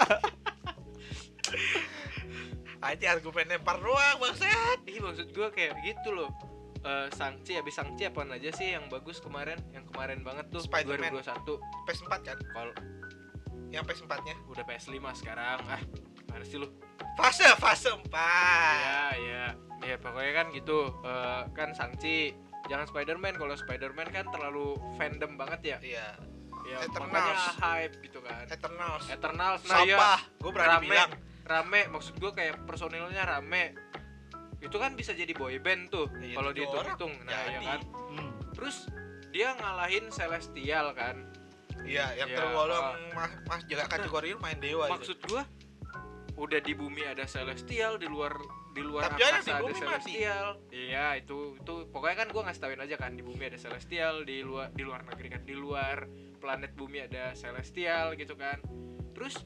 Anjing 2.76 3.08
argumen 3.08 3.48
lempar 3.48 3.80
doang 3.80 4.16
bangsat. 4.16 4.78
Ih 4.84 5.00
maksud 5.00 5.32
gua 5.32 5.48
kayak 5.50 5.76
gitu 5.82 6.12
loh 6.12 6.28
Eh 6.86 7.08
Sangchi 7.10 7.58
habis 7.58 7.74
Sangchi 7.74 8.06
apaan 8.06 8.30
aja 8.30 8.54
sih 8.54 8.78
yang 8.78 8.86
bagus 8.86 9.18
kemarin? 9.18 9.58
Yang 9.74 9.90
kemarin 9.90 10.22
banget 10.22 10.46
tuh 10.54 10.62
Spider-Man. 10.62 11.18
2021 11.18 11.58
PS4 11.90 12.12
kan? 12.22 12.38
Kalau 12.38 12.74
yang 13.74 13.82
PS4 13.82 14.12
nya 14.22 14.34
udah 14.46 14.62
PS5 14.62 14.94
sekarang. 15.18 15.58
Ah 15.66 15.82
mana 16.30 16.44
sih 16.46 16.62
lu? 16.62 16.70
Fase 17.18 17.48
fase 17.58 17.90
4 17.90 18.06
ya 18.78 19.02
ya 19.18 19.44
ya 19.82 19.96
pokoknya 19.98 20.32
kan 20.32 20.46
gitu. 20.54 20.94
Eh 21.02 21.42
kan 21.58 21.74
Sangchi 21.74 22.30
jangan 22.70 22.86
Spider-Man. 22.86 23.34
Kalau 23.34 23.58
Spider-Man 23.58 24.06
kan 24.14 24.30
terlalu 24.30 24.78
fandom 24.94 25.34
banget 25.34 25.60
ya. 25.74 25.78
Iya. 25.82 26.08
Ya 26.66 26.82
Eternals. 26.82 27.14
makanya 27.14 27.34
hype 27.62 27.94
gitu 28.02 28.18
kan. 28.22 28.46
Eternals. 28.46 29.04
Eternals. 29.10 29.62
Nah 29.66 29.82
ya 29.82 29.98
sampah. 29.98 30.20
Gue 30.38 30.50
berani 30.54 30.70
rame. 30.70 30.86
bilang. 30.86 31.10
Rame. 31.46 31.80
Maksud 31.94 32.14
gua 32.18 32.34
kayak 32.34 32.62
personilnya 32.66 33.22
rame 33.22 33.74
itu 34.66 34.76
kan 34.76 34.92
bisa 34.92 35.12
jadi 35.12 35.30
boy 35.30 35.56
band 35.56 35.88
tuh 35.88 36.10
Iya, 36.12 36.34
kalau 36.34 36.50
dihitung-hitung 36.50 37.14
nah 37.22 37.32
ya 37.46 37.46
Jadi. 37.54 37.66
kan 37.68 37.80
Hmm. 38.08 38.30
terus 38.52 38.76
dia 39.28 39.54
ngalahin 39.54 40.08
Celestial 40.08 40.90
kan 40.92 41.16
iya 41.82 42.10
yang 42.14 42.26
Ya, 42.26 42.36
tergolong 42.36 42.84
ah. 42.84 42.94
mas, 43.14 43.32
mas 43.46 43.62
juga 43.64 43.84
kategori 43.86 44.34
main 44.36 44.58
dewa 44.58 44.86
itu. 44.86 44.94
maksud 44.96 45.18
gua 45.22 45.42
udah 46.36 46.58
di 46.58 46.72
bumi 46.72 47.02
ada 47.02 47.24
celestial 47.24 47.96
di 47.96 48.04
luar 48.04 48.36
di 48.70 48.82
luar 48.82 49.08
Tapi 49.08 49.16
ada 49.18 49.28
angkasa 49.34 49.40
di 49.40 49.50
ada, 49.50 49.62
bumi 49.62 49.72
mati. 49.72 49.80
celestial 49.80 50.46
iya 50.68 51.06
itu 51.14 51.36
itu 51.54 51.74
pokoknya 51.88 52.16
kan 52.18 52.28
gua 52.28 52.42
ngasih 52.44 52.60
tauin 52.60 52.76
aja 52.78 52.96
kan 52.96 53.10
di 53.10 53.22
bumi 53.22 53.42
ada 53.46 53.56
celestial 53.56 54.14
di 54.22 54.40
luar 54.40 54.68
di 54.70 54.82
luar 54.82 55.00
negeri 55.02 55.28
kan 55.30 55.42
di 55.42 55.54
luar 55.54 56.04
planet 56.36 56.72
bumi 56.72 57.00
ada 57.02 57.32
celestial 57.32 58.12
gitu 58.14 58.34
kan 58.34 58.60
terus 59.12 59.40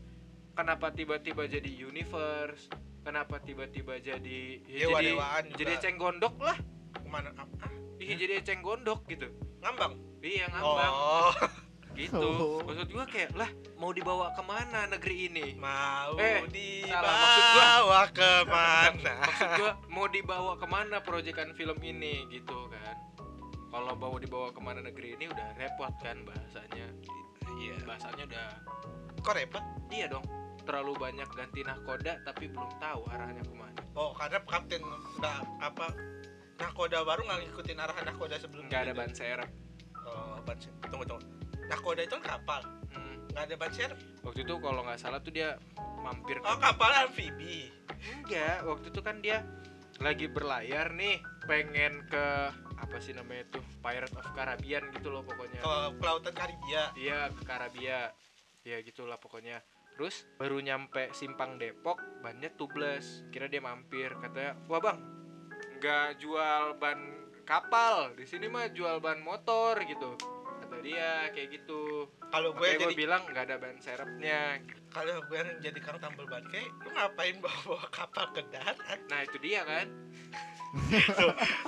kenapa 0.53 0.91
tiba-tiba 0.91 1.47
jadi 1.47 1.71
universe 1.71 2.67
kenapa 3.01 3.41
tiba-tiba 3.41 3.97
jadi 3.99 4.41
ya 4.63 4.87
Dewa 4.87 5.01
jadi 5.47 5.57
jadi 5.57 5.73
eceng 5.77 5.97
gondok 5.97 6.35
lah. 6.39 6.57
Ke 6.93 7.07
mana? 7.07 7.31
Ah, 7.35 7.47
ah, 7.61 7.73
iya 7.97 8.15
jadi 8.15 8.33
eceng 8.39 8.61
gondok 8.61 9.05
gitu. 9.07 9.29
Ngambang? 9.61 9.97
Iya 10.21 10.47
ngambang. 10.49 10.93
Oh. 10.93 11.33
Gitu. 11.91 12.17
Oh. 12.23 12.63
maksud 12.63 12.87
gua 12.89 13.03
kayak 13.05 13.35
lah 13.35 13.51
mau 13.75 13.91
dibawa 13.91 14.31
ke 14.31 14.41
mana 14.41 14.87
negeri 14.87 15.27
ini? 15.27 15.59
Mau 15.59 16.15
Eh, 16.17 16.39
salah, 16.87 17.03
maksud 17.03 17.43
gua- 17.43 17.51
dibawa 17.51 18.01
ke 18.09 18.31
mana? 18.47 19.15
Maksud 19.27 19.51
gua 19.59 19.71
mau 19.91 20.07
dibawa 20.07 20.53
ke 20.55 20.67
mana 20.67 20.97
proyekan 21.03 21.51
film 21.53 21.77
ini? 21.83 22.31
Gitu 22.31 22.57
kan. 22.71 22.95
Kalau 23.69 23.93
bawa 23.93 24.17
dibawa 24.17 24.49
ke 24.49 24.61
mana 24.63 24.81
negeri 24.81 25.19
ini 25.19 25.29
udah 25.29 25.49
repot 25.57 25.93
kan 25.99 26.23
bahasanya. 26.23 26.89
Iya. 27.59 27.75
Bahasanya 27.83 28.23
udah 28.25 28.47
kok 29.21 29.35
repot? 29.35 29.65
Iya 29.91 30.07
dong 30.09 30.25
terlalu 30.65 30.93
banyak 30.97 31.29
ganti 31.33 31.61
nahkoda 31.65 32.21
tapi 32.23 32.49
belum 32.51 32.71
tahu 32.79 33.03
arahnya 33.11 33.43
ke 33.45 33.55
mana. 33.55 33.81
Oh 33.97 34.13
karena 34.15 34.39
kapten 34.45 34.83
nggak 35.19 35.39
apa 35.61 35.87
nakoda 36.61 36.99
baru 37.03 37.21
nggak 37.25 37.39
ngikutin 37.49 37.79
arahan 37.81 38.05
nakoda 38.09 38.37
sebelumnya 38.37 38.71
nggak 38.71 38.83
ada 38.87 38.93
ban 38.95 39.13
serep. 39.13 39.51
Oh 40.07 40.39
ban 40.45 40.59
serep. 40.61 40.77
tunggu 40.89 41.05
tunggu. 41.09 41.27
Nakoda 41.71 42.01
itu 42.05 42.15
kan 42.21 42.25
kapal. 42.39 42.61
Hmm, 42.93 43.17
nggak 43.33 43.45
ada 43.51 43.55
ban 43.57 43.73
serep? 43.73 43.99
Waktu 44.23 44.41
itu 44.45 44.55
kalau 44.61 44.81
nggak 44.85 45.01
salah 45.01 45.21
tuh 45.23 45.33
dia 45.33 45.57
mampir 46.01 46.39
ke 46.41 46.47
oh 46.47 46.59
kapal 46.61 46.91
amfibi? 46.95 47.69
Enggak 48.17 48.65
waktu 48.65 48.87
itu 48.93 49.01
kan 49.01 49.17
dia 49.21 49.45
lagi 50.01 50.27
berlayar 50.33 50.97
nih 50.97 51.21
pengen 51.45 52.09
ke 52.09 52.27
apa 52.81 52.97
sih 53.05 53.13
namanya 53.13 53.45
tuh 53.53 53.61
Pirate 53.85 54.17
of 54.17 54.25
Caribbean 54.33 54.89
gitu 54.97 55.13
loh 55.13 55.21
pokoknya. 55.21 55.61
Ke 55.61 55.77
kelautan 56.01 56.33
Karibia. 56.33 56.89
Iya 56.97 57.29
ke 57.37 57.43
Karabia 57.45 58.09
Ya 58.61 58.77
gitulah 58.85 59.17
pokoknya 59.17 59.65
Terus 60.01 60.25
baru 60.41 60.65
nyampe 60.65 61.13
simpang 61.13 61.61
Depok 61.61 62.01
Bannya 62.25 62.49
tubles 62.57 63.21
Kira 63.29 63.53
dia 63.53 63.61
mampir 63.61 64.09
Katanya 64.17 64.57
Wah 64.65 64.81
bang 64.81 65.21
nggak 65.81 66.21
jual 66.21 66.77
ban 66.77 67.01
kapal. 67.49 68.13
Di 68.13 68.29
sini 68.29 68.53
mah 68.53 68.69
jual 68.69 69.01
ban 69.01 69.17
motor 69.25 69.81
gitu. 69.81 70.13
Kata 70.61 70.77
dia 70.85 71.33
kayak 71.33 71.57
gitu. 71.57 72.05
Kalau 72.29 72.53
gue 72.53 72.61
Makanya 72.61 72.77
gue 72.77 72.93
jadi 72.93 73.01
bilang 73.01 73.23
nggak 73.33 73.45
ada 73.49 73.57
ban 73.57 73.77
serepnya 73.81 74.61
kalau 74.93 75.23
gue 75.25 75.39
yang 75.39 75.51
jadi 75.63 75.79
kang 75.81 75.99
tambal 76.03 76.29
ban 76.29 76.45
kayak 76.53 76.69
lu 76.85 76.91
ngapain 76.93 77.37
bawa, 77.41 77.59
bawa 77.65 77.85
kapal 77.89 78.27
ke 78.37 78.43
darat? 78.53 79.01
Nah 79.09 79.21
itu 79.25 79.37
dia 79.41 79.65
kan. 79.65 79.87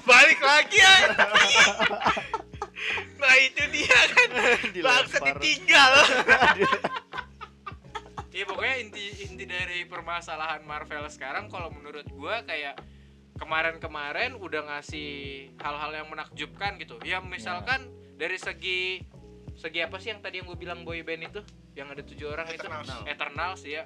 Balik 0.04 0.40
lagi 0.44 0.78
ya. 0.78 0.96
Nah 3.16 3.34
itu 3.40 3.62
dia 3.72 3.98
kan. 4.12 4.28
Bangsa 4.86 5.16
ditinggal 5.24 5.92
permasalahan 10.12 10.60
Marvel 10.68 11.08
sekarang 11.08 11.48
kalau 11.48 11.72
menurut 11.72 12.04
gua 12.12 12.44
kayak 12.44 12.76
kemarin-kemarin 13.40 14.36
udah 14.36 14.68
ngasih 14.68 15.08
hal-hal 15.56 15.88
yang 15.88 16.08
menakjubkan 16.12 16.76
gitu. 16.76 17.00
Ya 17.00 17.24
misalkan 17.24 17.88
dari 18.20 18.36
segi 18.36 19.00
segi 19.56 19.80
apa 19.80 19.96
sih 19.96 20.12
yang 20.12 20.20
tadi 20.20 20.44
yang 20.44 20.52
gue 20.52 20.60
bilang 20.60 20.84
boy 20.84 21.00
band 21.00 21.32
itu 21.32 21.40
yang 21.72 21.88
ada 21.88 22.04
tujuh 22.04 22.28
orang 22.28 22.44
Eternals. 22.46 22.84
itu 22.84 22.96
Eternals 23.08 23.60
ya. 23.64 23.82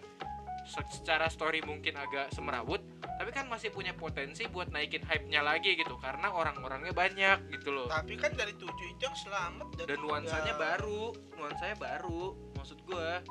Se- 0.66 0.82
Secara 0.90 1.30
story 1.30 1.62
mungkin 1.62 1.94
agak 1.94 2.34
semerawut, 2.34 2.82
tapi 3.22 3.30
kan 3.30 3.46
masih 3.46 3.70
punya 3.70 3.94
potensi 3.94 4.50
buat 4.50 4.66
naikin 4.66 5.06
hype-nya 5.06 5.38
lagi 5.38 5.78
gitu 5.78 5.94
karena 5.94 6.34
orang-orangnya 6.34 6.90
banyak 6.90 7.38
gitu 7.54 7.70
loh. 7.70 7.86
tapi 7.86 8.18
kan 8.18 8.34
dari 8.34 8.50
tujuh 8.50 8.86
itu 8.90 8.98
yang 8.98 9.14
selamat 9.14 9.62
Dan 9.78 9.86
tiga. 9.86 10.02
nuansanya 10.02 10.58
baru, 10.58 11.14
nuansanya 11.38 11.76
baru 11.78 12.34
maksud 12.58 12.82
gua. 12.82 13.22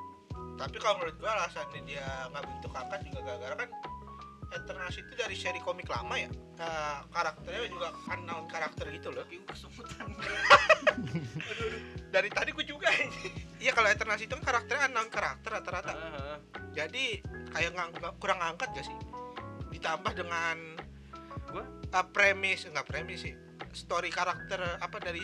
Tapi 0.56 0.80
kalau 0.80 1.04
menurut 1.04 1.16
gue 1.20 1.30
alasannya 1.30 1.82
dia 1.84 2.08
nggak 2.32 2.44
bentuk 2.48 2.72
kakak 2.72 3.00
juga 3.08 3.20
gara-gara 3.28 3.56
kan 3.68 3.70
Eternals 4.56 4.96
itu 4.96 5.12
dari 5.20 5.36
seri 5.36 5.60
komik 5.60 5.92
lama 5.92 6.16
ya. 6.16 6.32
Eh, 6.32 6.98
karakternya 7.12 7.68
juga 7.68 7.92
unknown 8.08 8.48
karakter 8.48 8.88
gitu 8.96 9.12
loh 9.12 9.28
dari 12.16 12.30
tadi 12.32 12.56
gue 12.56 12.64
juga 12.64 12.88
iya 13.60 13.76
kalau 13.76 13.92
Eternals 13.92 14.24
itu 14.24 14.32
kan 14.40 14.56
karakternya 14.56 14.88
unknown 14.88 15.12
karakter 15.12 15.60
rata-rata. 15.60 15.92
Heeh. 15.92 16.38
jadi 16.72 17.04
kayak 17.52 17.70
nggak 17.76 18.16
kurang 18.24 18.40
angkat 18.40 18.72
gak 18.72 18.88
sih? 18.88 18.96
Ditambah 19.76 20.16
dengan 20.16 20.80
Gua? 21.52 21.64
uh, 21.68 22.06
premis 22.16 22.64
nggak 22.68 22.88
premis 22.88 23.28
sih. 23.28 23.36
Story 23.76 24.08
karakter 24.08 24.80
apa 24.80 24.98
dari 25.04 25.20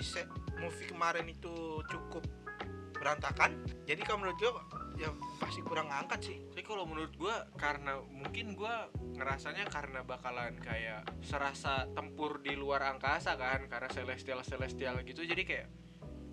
movie 0.59 0.91
kemarin 0.91 1.31
itu 1.31 1.79
cukup 1.87 2.27
berantakan. 2.99 3.63
Jadi 3.87 4.01
kalau 4.03 4.27
menurut 4.27 4.37
gue 4.37 4.51
ya 5.01 5.09
pasti 5.41 5.65
kurang 5.65 5.89
ngangkat 5.89 6.19
sih. 6.21 6.37
Tapi 6.53 6.61
kalau 6.61 6.85
menurut 6.85 7.13
gua 7.17 7.49
karena 7.57 7.97
mungkin 8.05 8.53
gua 8.53 8.85
ngerasanya 9.17 9.65
karena 9.73 10.05
bakalan 10.05 10.53
kayak 10.61 11.09
serasa 11.25 11.89
tempur 11.97 12.37
di 12.45 12.53
luar 12.53 12.85
angkasa 12.85 13.33
kan 13.33 13.65
karena 13.65 13.89
celestial 13.89 14.45
celestial 14.45 15.01
gitu. 15.01 15.25
Jadi 15.25 15.41
kayak 15.41 15.67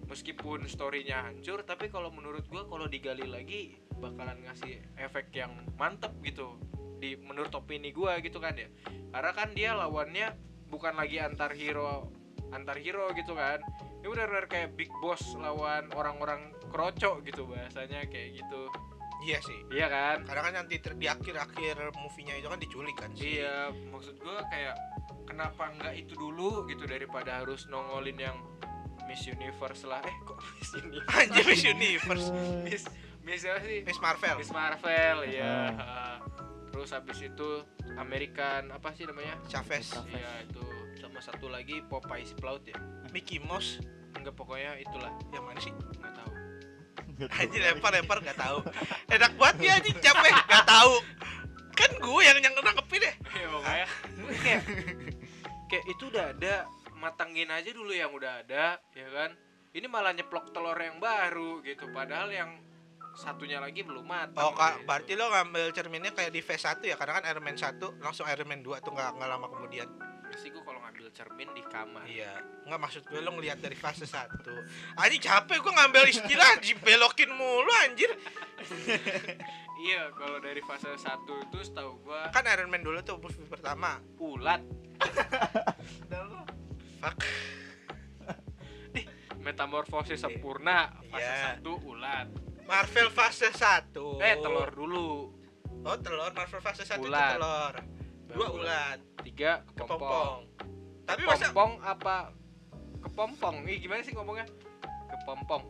meskipun 0.04 0.68
storynya 0.68 1.24
hancur 1.32 1.64
tapi 1.64 1.88
kalau 1.88 2.12
menurut 2.12 2.44
gua 2.52 2.68
kalau 2.68 2.84
digali 2.84 3.24
lagi 3.24 3.80
bakalan 3.96 4.36
ngasih 4.44 4.84
efek 5.00 5.32
yang 5.32 5.56
mantep 5.80 6.12
gitu. 6.20 6.60
Di 7.00 7.16
menurut 7.16 7.54
opini 7.56 7.88
gua 7.96 8.20
gitu 8.20 8.36
kan 8.36 8.52
ya. 8.52 8.68
Karena 9.08 9.32
kan 9.32 9.48
dia 9.56 9.72
lawannya 9.72 10.36
bukan 10.68 10.92
lagi 10.92 11.16
antar 11.16 11.56
hero 11.56 12.12
antar 12.52 12.76
hero 12.80 13.08
gitu 13.16 13.32
kan. 13.32 13.64
Ini 13.98 14.06
benar-benar 14.06 14.46
kayak 14.46 14.76
big 14.76 14.92
boss 15.00 15.20
lawan 15.36 15.90
orang-orang 15.96 16.54
kroco 16.68 17.20
gitu 17.22 17.44
bahasanya 17.44 18.06
kayak 18.06 18.38
gitu 18.38 18.62
iya 19.20 19.42
sih 19.42 19.58
iya 19.68 19.86
kan 19.86 20.22
karena 20.22 20.42
kan 20.42 20.52
nanti 20.62 20.78
ter- 20.78 20.94
di 20.94 21.04
akhir-akhir 21.04 21.90
movie-nya 21.96 22.38
itu 22.38 22.46
kan 22.46 22.58
diculik 22.58 22.94
kan 22.94 23.10
sih 23.12 23.42
Iya, 23.42 23.72
maksud 23.90 24.14
gua 24.20 24.46
kayak 24.46 24.76
kenapa 25.26 25.74
nggak 25.74 25.94
itu 25.98 26.14
dulu 26.14 26.64
gitu 26.66 26.84
daripada 26.84 27.42
harus 27.42 27.66
nongolin 27.66 28.16
yang 28.16 28.36
Miss 29.04 29.24
Universe 29.24 29.88
lah. 29.88 30.04
Eh, 30.04 30.16
kok 30.22 30.36
Miss 30.54 30.70
Universe? 30.74 31.16
anjir 31.16 31.44
Miss 31.44 31.64
Universe 31.64 32.26
Miss 32.62 32.82
Miss 33.24 33.40
apa 33.42 33.60
sih? 33.60 33.78
Miss 33.82 33.98
Marvel 33.98 34.36
Miss 34.36 34.52
Marvel, 34.52 35.16
ya. 35.26 35.72
Terus 36.68 36.92
habis 36.92 37.18
itu 37.18 37.48
American 37.96 38.68
apa 38.70 38.92
sih 38.92 39.02
namanya? 39.02 39.34
Chavez 39.44 39.90
Chavez. 39.90 40.12
Iya, 40.12 40.32
itu 40.44 40.62
sama 40.96 41.18
satu 41.18 41.48
lagi 41.48 41.80
Popeye 41.82 42.22
si 42.22 42.32
Pelaut 42.32 42.62
ya. 42.62 42.76
Mickey 43.10 43.40
Mouse 43.40 43.80
Enggak 44.10 44.34
pokoknya 44.34 44.76
itulah, 44.76 45.12
yang 45.30 45.44
mana 45.44 45.56
sih 45.58 45.70
nggak 45.70 46.12
tahu. 46.12 46.27
Anjir 47.26 47.60
lempar-lempar 47.60 48.22
nggak 48.22 48.38
tahu. 48.38 48.58
Enak 49.10 49.32
banget 49.34 49.56
dia 49.58 49.70
anjing 49.82 49.98
capek 49.98 50.32
nggak 50.46 50.66
tahu. 50.66 50.94
Kan 51.78 51.90
gue 51.94 52.20
yang 52.26 52.38
yang 52.42 52.54
nangkepin 52.58 53.06
deh 53.06 53.14
Iya, 53.38 53.46
pokoknya 53.54 53.86
kayak 54.42 54.62
kayak 55.70 55.84
itu 55.86 56.04
udah 56.10 56.26
ada 56.34 56.54
matangin 56.98 57.46
aja 57.54 57.70
dulu 57.70 57.94
yang 57.94 58.10
udah 58.10 58.42
ada 58.42 58.82
ya 58.98 59.08
kan? 59.14 59.30
Ini 59.70 59.86
malah 59.86 60.10
nyeplok 60.10 60.50
telur 60.50 60.74
yang 60.74 60.98
baru 60.98 61.62
gitu. 61.62 61.86
Padahal 61.94 62.34
yang 62.34 62.50
satunya 63.14 63.58
lagi 63.62 63.82
belum 63.82 64.06
matang 64.06 64.42
Oh 64.42 64.54
kak, 64.54 64.82
gitu. 64.82 64.86
berarti 64.86 65.12
lo 65.18 65.26
ngambil 65.30 65.64
cerminnya 65.74 66.14
kayak 66.14 66.30
di 66.34 66.42
phase 66.42 66.66
1 66.66 66.82
ya? 66.86 66.94
Karena 66.98 67.18
kan 67.18 67.24
Iron 67.30 67.44
Man 67.46 67.58
1 67.58 68.02
langsung 68.02 68.26
Iron 68.26 68.46
Man 68.46 68.62
2 68.62 68.78
tuh 68.82 68.90
nggak 68.94 69.18
lama 69.18 69.46
kemudian. 69.46 69.86
Sih 70.38 70.48
gue 70.48 70.62
kalau 70.62 70.78
ngambil 70.78 71.10
cermin 71.10 71.50
di 71.50 71.62
kamar 71.64 72.06
Iya, 72.06 72.38
nggak 72.64 72.78
maksud 72.78 73.02
gue 73.04 73.18
lo 73.18 73.30
ngelihat 73.32 73.58
dari 73.58 73.74
fase 73.74 74.02
1 74.02 74.38
Anjing 74.96 75.18
capek 75.20 75.58
gue 75.58 75.72
ngambil 75.72 76.02
istilah 76.06 76.50
dibelokin 76.58 77.30
mulu 77.30 77.66
anjir. 77.80 78.10
iya 79.80 80.10
kalau 80.12 80.38
dari 80.38 80.58
fase 80.60 80.88
1 80.88 80.98
itu 81.24 81.58
setahu 81.60 82.02
gua 82.02 82.30
Kan 82.30 82.46
Iron 82.48 82.66
Man 82.66 82.80
dulu 82.80 82.98
tuh 83.00 83.16
movie 83.16 83.44
pertama. 83.44 83.98
ulat 84.16 84.62
Fuck. 86.98 87.18
metamorfosis 89.38 90.18
sempurna 90.18 90.90
fase 91.08 91.24
Iya. 91.24 91.62
1 91.62 91.66
ulat 91.84 92.26
Marvel 92.64 93.08
fase 93.08 93.48
1. 93.48 93.94
eh 94.20 94.34
telur 94.36 94.68
dulu 94.68 95.34
Oh, 95.80 95.96
telur 95.96 96.30
Marvel 96.32 96.58
fase 96.58 96.82
1 96.82 96.98
itu 96.98 97.06
Ulat. 97.06 97.38
telur. 97.38 97.74
Dua 98.28 98.46
ulat, 98.52 98.98
tiga 99.24 99.64
kepompong. 99.72 99.98
Kepompong. 99.98 100.38
Tapi 101.08 101.22
masa 101.24 101.48
kepompong 101.48 101.72
apa 101.80 102.16
kepompong? 103.00 103.56
Ih, 103.64 103.78
gimana 103.80 104.00
sih 104.04 104.12
ngomongnya? 104.12 104.46
Kepompong. 105.08 105.62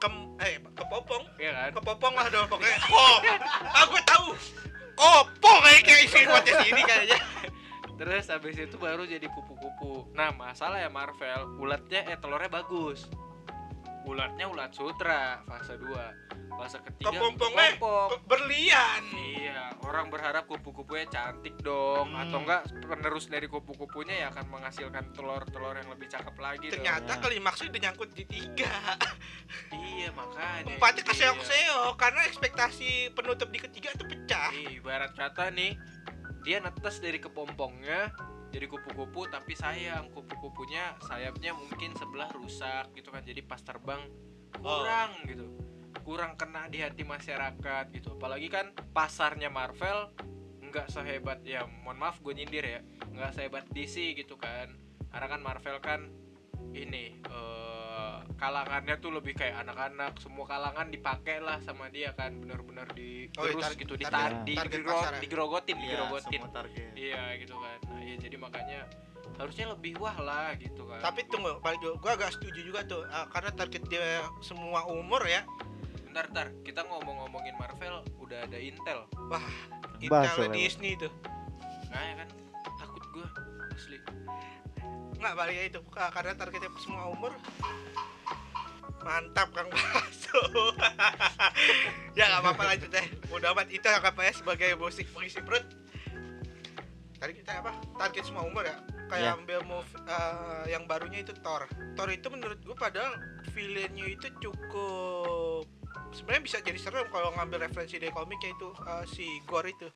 Kem 0.00 0.14
eh 0.40 0.60
kepompong. 0.76 1.22
Iya 1.40 1.50
kan? 1.56 1.70
Kepopong 1.80 2.14
lah 2.16 2.26
dong 2.28 2.46
pokoknya. 2.48 2.78
Oh 2.92 3.84
gue 3.88 4.02
tahu. 4.04 4.28
Kopong 5.00 5.58
kayak 5.64 5.80
kayak 5.84 6.00
isi 6.04 6.20
podcast 6.28 6.64
ini 6.68 6.82
kayaknya. 6.84 7.18
Terus 8.00 8.32
habis 8.32 8.56
itu 8.56 8.76
baru 8.80 9.04
jadi 9.04 9.28
kupu-kupu. 9.28 10.08
Nah, 10.16 10.32
masalah 10.32 10.80
ya 10.80 10.88
Marvel, 10.88 11.60
ulatnya 11.60 12.08
eh 12.08 12.16
telurnya 12.16 12.48
bagus. 12.48 13.04
Ulatnya 14.02 14.46
ulat 14.46 14.70
sutra 14.70 15.44
fase 15.44 15.76
2. 15.76 15.92
Fase 16.50 16.78
ketiga 16.82 17.08
kepompongnya 17.10 17.68
kepompong. 17.72 18.08
ke- 18.10 18.26
berlian 18.26 19.02
Iya, 19.14 19.60
orang 19.80 20.08
berharap 20.08 20.44
kupu-kupunya 20.44 21.06
cantik 21.06 21.56
dong 21.58 22.10
Hmm. 22.10 22.22
atau 22.22 22.38
enggak 22.38 22.60
penerus 22.82 23.26
dari 23.26 23.46
kupu-kupunya 23.46 24.14
ya 24.18 24.26
akan 24.28 24.46
menghasilkan 24.50 25.04
telur-telur 25.10 25.72
yang 25.74 25.88
lebih 25.88 26.06
cakep 26.06 26.36
lagi 26.36 26.66
dong. 26.66 26.74
ternyata 26.76 27.12
Ya. 27.12 27.20
klimaksnya 27.22 27.66
udah 27.66 27.80
nyangkut 27.82 28.10
di 28.10 28.24
tiga 28.26 28.72
Iya, 29.70 30.08
makanya. 30.12 30.68
empatnya 30.70 31.00
itu 31.00 31.10
keseok-seok 31.10 31.94
karena 31.94 32.20
ekspektasi 32.24 32.90
penutup 33.12 33.48
di 33.48 33.58
ketiga 33.58 33.88
itu 33.90 34.04
pecah 34.04 34.50
Iya, 34.50 34.70
ibarat 34.74 35.12
kata 35.12 35.48
nih, 35.50 35.76
dia 36.42 36.58
netes 36.58 36.98
dari 36.98 37.16
kepompongnya 37.16 38.10
jadi 38.50 38.66
kupu-kupu 38.66 39.30
tapi 39.30 39.54
sayang. 39.54 40.10
Kupu-kupunya 40.10 40.98
sayapnya 41.06 41.54
mungkin 41.54 41.94
sebelah 41.94 42.30
rusak 42.34 42.90
gitu 42.98 43.14
kan. 43.14 43.22
Jadi 43.22 43.40
pas 43.46 43.62
terbang 43.62 44.02
kurang 44.58 45.10
gitu. 45.24 45.46
Kurang 46.02 46.34
kena 46.34 46.66
di 46.66 46.82
hati 46.82 47.06
masyarakat 47.06 47.94
gitu. 47.94 48.18
Apalagi 48.18 48.50
kan 48.50 48.74
pasarnya 48.90 49.48
Marvel 49.48 50.10
nggak 50.70 50.86
sehebat 50.86 51.42
ya 51.42 51.66
mohon 51.82 51.98
maaf 51.98 52.18
gue 52.18 52.34
nyindir 52.34 52.66
ya. 52.66 52.80
Nggak 53.14 53.38
sehebat 53.38 53.64
DC 53.70 54.18
gitu 54.18 54.34
kan. 54.34 54.74
Karena 55.10 55.26
kan 55.30 55.40
Marvel 55.42 55.78
kan 55.78 56.00
ini 56.74 57.18
eh, 57.22 57.79
kalangannya 58.36 58.94
tuh 58.96 59.10
lebih 59.10 59.32
kayak 59.32 59.60
anak-anak 59.60 60.14
semua 60.16 60.44
kalangan 60.44 60.86
dipakai 60.86 61.38
lah 61.38 61.58
sama 61.58 61.88
dia 61.88 62.12
kan 62.12 62.36
benar-benar 62.36 62.86
di 62.92 63.26
Oh, 63.32 63.44
iya, 63.44 63.52
terus 63.52 63.64
tar- 63.64 63.78
gitu 63.78 63.94
ditar- 63.94 64.42
di, 64.42 64.54
ya? 64.54 64.64
digerogotin 65.16 65.76
Iya, 65.76 65.84
digerogotin 65.86 66.40
semua 66.40 66.50
target. 66.52 66.90
iya 66.94 67.22
gitu 67.36 67.54
kan. 67.54 67.78
Nah 67.86 68.00
iya 68.00 68.14
jadi 68.16 68.36
makanya 68.36 68.80
harusnya 69.36 69.66
lebih 69.68 69.92
wah 69.96 70.16
lah 70.16 70.52
gitu 70.54 70.82
kan. 70.84 71.00
Tapi 71.00 71.20
tunggu 71.26 71.56
balik 71.58 71.78
dulu. 71.78 71.94
Gue 71.98 72.12
agak 72.12 72.30
setuju 72.32 72.60
juga 72.62 72.80
tuh 72.84 73.06
ah, 73.06 73.24
karena 73.26 73.50
target 73.50 73.82
dia 73.86 74.02
semua 74.40 74.84
umur 74.84 75.22
ya. 75.24 75.46
Bentar 76.02 76.26
bentar. 76.26 76.46
Kita 76.60 76.82
ngomong-ngomongin 76.84 77.54
Marvel 77.54 78.02
udah 78.18 78.44
ada 78.44 78.58
Intel. 78.58 79.06
Bahas 79.28 79.46
Intel 80.00 80.36
lewat. 80.44 80.54
Disney 80.54 80.92
tuh. 80.94 81.12
Nah 81.88 82.02
ya 82.02 82.14
kan 82.16 82.28
nggak 85.20 85.36
baliknya 85.36 85.64
itu 85.68 85.80
karena 85.92 86.32
targetnya 86.32 86.70
semua 86.80 87.12
umur. 87.12 87.32
Mantap 89.00 89.48
kang 89.52 89.68
Baso. 89.68 90.40
Ya 92.18 92.26
nggak 92.26 92.42
apa-apa 92.42 92.62
lanjut 92.74 92.90
deh. 92.90 93.06
Udah 93.30 93.52
amat 93.54 93.68
itu 93.70 93.86
anggap 93.86 94.18
aja 94.18 94.32
sebagai 94.34 94.74
musik 94.76 95.06
pengisi 95.12 95.38
perut. 95.40 95.62
Tadi 97.16 97.32
kita 97.36 97.60
apa? 97.60 97.76
Target 97.96 98.24
semua 98.26 98.44
umur 98.44 98.64
ya? 98.64 98.76
Kayak 99.10 99.24
Ya. 99.24 99.36
ambil 99.36 99.58
move 99.66 99.90
eh, 100.06 100.64
yang 100.70 100.84
barunya 100.86 101.20
itu 101.20 101.34
Thor. 101.42 101.66
Thor 101.94 102.08
itu 102.08 102.26
menurut 102.30 102.58
gua 102.62 102.76
padahal 102.78 103.18
villainnya 103.52 104.06
itu 104.06 104.26
cukup 104.38 105.66
sebenarnya 106.10 106.42
bisa 106.42 106.58
jadi 106.62 106.78
serem 106.78 107.06
kalau 107.10 107.30
ngambil 107.34 107.66
referensi 107.66 107.98
dari 107.98 108.14
komiknya 108.14 108.54
itu 108.54 108.68
eh, 108.86 109.04
si 109.10 109.26
Gore 109.44 109.70
itu. 109.74 109.88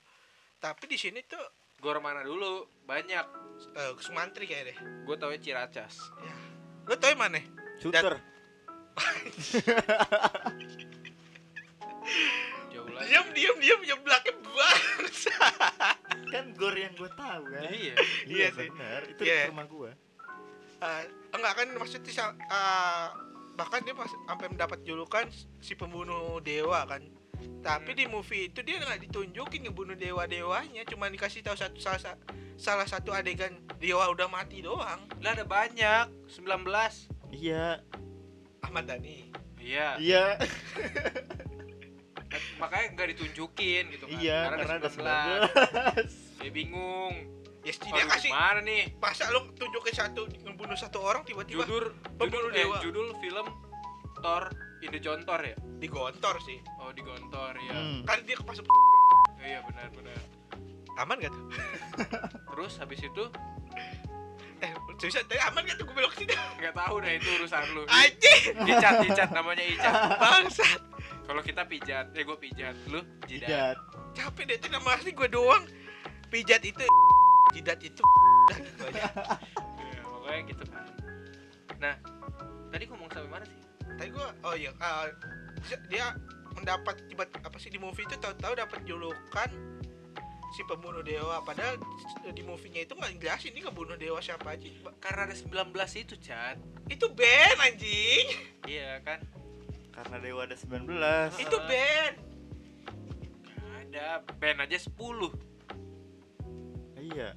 Tapi 0.58 0.84
di 0.88 0.96
sini 0.96 1.20
tuh 1.24 1.42
Gor 1.84 2.00
mana 2.00 2.24
dulu 2.24 2.64
banyak 2.82 3.26
eh, 3.70 3.92
Sumantri 3.98 4.44
kayak 4.44 4.64
deh 4.66 4.78
gue 5.04 5.14
tau 5.14 5.28
Ciracas 5.36 6.00
lo 6.82 6.96
tau 6.96 7.08
yang 7.08 7.20
mana 7.20 7.40
Shooter. 7.76 8.16
jauh 12.70 12.88
lagi 12.88 13.08
diam 13.08 13.26
diam 13.32 13.56
diam 13.58 13.80
yang 13.82 14.00
belakang 14.00 14.38
bangsa 14.40 15.34
kan 16.32 16.44
gor 16.52 16.72
yang 16.72 16.92
gue 16.92 17.10
tahu 17.10 17.42
kan. 17.46 17.62
iya 17.68 17.94
Iya 18.24 18.46
sih. 18.50 18.68
benar. 18.68 19.00
Itu 19.06 19.22
Iya. 19.22 19.38
di 19.40 19.50
rumah 19.50 19.66
gue. 19.66 19.90
Eh, 20.76 21.02
enggak 21.30 21.52
kan 21.54 21.68
maksudnya 21.72 22.10
sa- 22.10 22.34
eh, 22.34 23.06
bahkan 23.54 23.80
dia 23.80 23.94
pas 23.94 24.10
sampai 24.10 24.46
mendapat 24.48 24.78
julukan 24.82 25.26
si 25.58 25.74
pembunuh 25.74 26.38
dewa 26.40 26.82
kan 26.84 27.02
tapi 27.60 27.90
Hmm. 27.90 27.98
di 27.98 28.04
movie 28.06 28.42
itu 28.46 28.60
dia 28.60 28.76
nggak 28.76 29.00
ditunjukin 29.02 29.64
ngebunuh 29.64 29.94
dewa 29.94 30.24
dewanya 30.24 30.84
cuma 30.84 31.06
dikasih 31.06 31.40
tahu 31.40 31.54
satu 31.54 31.76
salah, 31.76 31.98
sa- 31.98 32.20
salah 32.54 32.84
satu 32.84 33.10
adegan 33.10 33.50
dewa 33.76 34.06
udah 34.08 34.26
mati 34.26 34.60
doang. 34.60 35.00
Lah 35.18 35.32
ada 35.32 35.42
banyak. 35.42 36.28
19 36.28 37.08
Iya. 37.30 37.80
Ahmad 38.60 38.84
Dhani. 38.84 39.32
Iya. 39.56 39.96
Iya. 39.96 40.24
makanya 42.56 42.86
nggak 42.92 43.08
ditunjukin 43.14 43.84
gitu 43.90 44.04
kan. 44.06 44.16
Iya, 44.16 44.38
karena, 44.44 44.56
karena 44.58 44.74
ada 44.76 44.88
ada 44.88 46.02
19 46.02 46.10
dia 46.36 46.50
bingung. 46.50 47.14
Ya 47.62 47.72
setidaknya 47.72 48.12
kasih 48.12 48.28
gimana 48.28 48.60
nih? 48.60 48.82
masa 48.98 49.24
lo 49.30 49.48
tunjukin 49.54 49.94
satu 49.94 50.28
ngebunuh 50.28 50.76
satu 50.76 51.00
orang 51.00 51.24
tiba-tiba 51.24 51.64
judul 51.64 51.96
Pembunuh 52.12 52.28
judul 52.44 52.52
eh, 52.52 52.56
dewa. 52.60 52.76
judul 52.78 53.08
film 53.18 53.46
Thor 54.14 54.44
in 54.84 54.90
the 54.90 55.00
Jontor 55.00 55.40
ya? 55.40 55.56
Digontor 55.78 56.36
sih. 56.40 56.60
Oh 56.78 56.92
di 56.92 57.00
Gontor 57.00 57.56
ya 57.58 57.72
Hmm. 57.72 58.00
kan 58.04 58.20
dia 58.22 58.36
masuk 58.38 58.64
iya 59.40 59.60
benar 59.62 59.88
benar. 59.90 60.20
Aman 60.96 61.16
gak 61.18 61.32
tuh? 61.32 61.44
Terus 62.52 62.72
habis 62.78 63.00
itu? 63.00 63.24
Eh 64.60 64.70
bisa 64.96 65.20
tadi 65.22 65.40
aman 65.42 65.60
gak 65.62 65.76
tuh 65.76 65.84
gue 65.84 65.94
belok 65.94 66.12
ke 66.12 66.18
situ? 66.22 66.34
Nggak 66.56 66.74
tahu 66.74 66.94
dah 67.00 67.12
itu 67.12 67.28
urusan 67.34 67.64
lu. 67.74 67.82
Anjing! 67.84 68.42
Icat 68.64 68.94
Icat 69.02 69.30
namanya 69.30 69.64
Icat. 69.64 69.92
Bangsat! 70.16 70.80
Kalau 71.24 71.40
kita 71.40 71.64
pijat, 71.64 72.12
eh 72.12 72.20
gue 72.20 72.36
pijat, 72.36 72.76
lu? 72.86 73.00
Jidat. 73.24 73.48
Jidat. 73.48 73.76
capek 74.14 74.44
deh 74.44 74.56
itu 74.56 74.68
nama 74.68 74.92
asli 74.92 75.10
gue 75.10 75.24
doang. 75.26 75.64
Pijat 76.28 76.60
itu 76.62 76.84
jidat 77.56 77.80
itu 77.80 78.04
gitu 78.46 78.82
aja. 78.84 79.08
Ya, 79.74 80.00
pokoknya 80.04 80.40
gitu 80.46 80.64
kan. 80.68 80.84
Nah, 81.80 81.94
gue 84.10 84.28
oh 84.44 84.54
iya 84.56 84.70
ah, 84.80 85.08
dia 85.88 86.14
mendapat 86.54 86.96
tiba 87.10 87.26
apa 87.26 87.58
sih 87.58 87.70
di 87.70 87.78
movie 87.80 88.06
itu 88.06 88.16
tahu-tahu 88.20 88.54
dapat 88.54 88.80
julukan 88.86 89.50
si 90.54 90.62
pembunuh 90.70 91.02
dewa 91.02 91.42
padahal 91.42 91.74
di 92.30 92.42
movie-nya 92.46 92.86
itu 92.86 92.94
nggak 92.94 93.18
jelasin 93.18 93.50
ini 93.58 93.66
ngebunuh 93.66 93.98
dewa 93.98 94.22
siapa 94.22 94.54
aja 94.54 94.70
Karena 95.02 95.26
ada 95.26 95.34
19 95.34 95.74
itu, 95.98 96.14
Chat. 96.22 96.62
itu 96.86 97.10
band 97.10 97.58
anjing 97.58 98.26
Iya 98.62 99.02
kan? 99.02 99.18
Karena 99.90 100.22
Dewa 100.22 100.46
ada 100.46 100.54
19. 100.54 101.42
itu 101.42 101.56
band 101.58 102.14
Nggak 103.54 103.82
ada 103.82 104.22
band 104.38 104.58
aja 104.62 104.78
10. 104.78 104.94
Iya. 107.02 107.34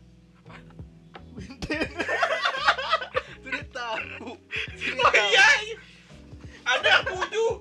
Sudah 3.45 3.65
tahu. 3.69 4.34
oh 4.97 5.13
iya 5.13 5.77
ada 6.67 6.91
tujuh. 7.08 7.51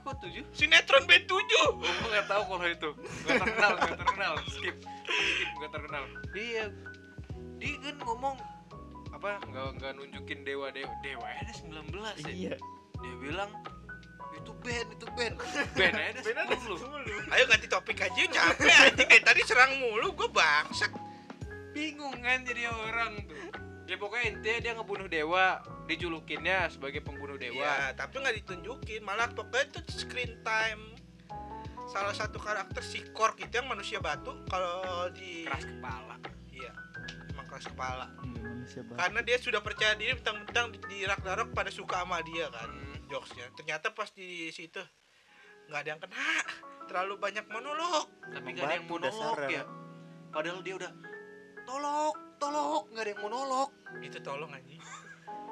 Kok 0.00 0.16
7? 0.24 0.42
sinetron 0.56 1.04
band 1.04 1.24
tujuh. 1.28 1.68
Oh, 1.76 1.84
gue 1.84 2.08
gak 2.08 2.26
tahu 2.26 2.42
kalau 2.48 2.66
itu. 2.66 2.90
Gak 3.28 3.36
terkenal, 3.44 3.72
gak 3.76 3.98
terkenal. 4.00 4.32
Skip, 4.48 4.76
skip, 4.80 5.48
gak 5.60 5.70
terkenal. 5.76 6.04
Iya. 6.32 6.64
Dia 7.60 7.76
kan 7.84 7.96
ngomong 8.08 8.36
Apa, 9.10 9.36
nggak 9.52 9.66
nggak 9.76 9.92
nunjukin 10.00 10.48
dewa 10.48 10.72
dewa 10.72 10.88
Dewa 11.04 11.28
ada 11.28 11.52
19 11.52 11.92
ya? 12.24 12.32
Iya. 12.32 12.54
Dia 13.04 13.14
bilang 13.20 13.50
Itu 14.40 14.56
band, 14.64 14.88
itu 14.96 15.06
band. 15.12 15.34
Band 15.76 15.94
aja 16.00 16.30
ada 16.32 16.56
10 16.56 16.80
ayo 17.36 17.44
ganti 17.44 17.66
topik 17.68 17.98
aja 18.00 18.22
capek 18.24 18.72
anjing. 18.72 19.04
Dari 19.04 19.20
tadi 19.20 19.40
serang 19.44 19.76
mulu 19.76 20.16
gue 20.16 20.30
bangsat. 20.32 20.88
Bingung 21.76 22.16
kan 22.24 22.40
jadi 22.48 22.72
orang 22.72 23.28
tuh 23.28 23.69
Ya 23.90 23.98
pokoknya 23.98 24.38
intinya 24.38 24.58
dia 24.62 24.72
ngebunuh 24.78 25.10
dewa 25.10 25.58
Dijulukinnya 25.90 26.70
sebagai 26.70 27.02
pembunuh 27.02 27.34
dewa 27.34 27.58
Iya, 27.58 27.90
tapi 27.98 28.22
nggak 28.22 28.38
ditunjukin, 28.46 29.02
malah 29.02 29.26
pokoknya 29.34 29.66
itu 29.74 29.80
screen 29.90 30.38
time. 30.46 30.94
Salah 31.90 32.14
satu 32.14 32.38
karakter 32.38 32.86
si 32.86 33.02
Kork 33.10 33.42
itu 33.42 33.50
yang 33.50 33.66
manusia 33.66 33.98
batu 33.98 34.30
kalau 34.46 35.10
di 35.10 35.42
Keras 35.42 35.66
kepala 35.66 36.14
Iya, 36.54 36.70
emang 37.34 37.46
keras 37.50 37.66
kepala. 37.66 38.06
Iya, 38.22 38.38
manusia 38.46 38.80
banget. 38.86 38.98
Karena 39.02 39.20
dia 39.26 39.36
sudah 39.42 39.60
percaya 39.66 39.92
diri 39.98 40.14
mentang-mentang 40.14 40.66
di, 40.70 40.78
di 40.86 40.98
Ragnarok 41.02 41.50
pada 41.50 41.74
suka 41.74 42.06
sama 42.06 42.22
dia 42.22 42.46
kan, 42.46 42.70
Hmm. 42.70 43.10
jokesnya. 43.10 43.50
Ternyata 43.58 43.90
pas 43.90 44.06
di 44.14 44.54
situ 44.54 44.78
nggak 45.66 45.80
ada 45.82 45.88
yang 45.90 45.98
kena, 45.98 46.30
terlalu 46.86 47.18
banyak 47.18 47.42
monolog. 47.50 48.06
Tapi 48.30 48.54
Emang 48.54 48.54
gak 48.54 48.66
ada 48.70 48.74
yang 48.78 48.86
monolog 48.86 49.34
ya 49.50 49.64
Padahal 50.30 50.62
dia 50.62 50.74
udah 50.78 50.92
Tolok, 51.66 52.14
tolok, 52.38 52.82
gak 52.94 53.02
ada 53.02 53.10
yang 53.10 53.22
monolog 53.26 53.79
Itu 53.98 54.18
tolong 54.22 54.50
anjing. 54.50 54.78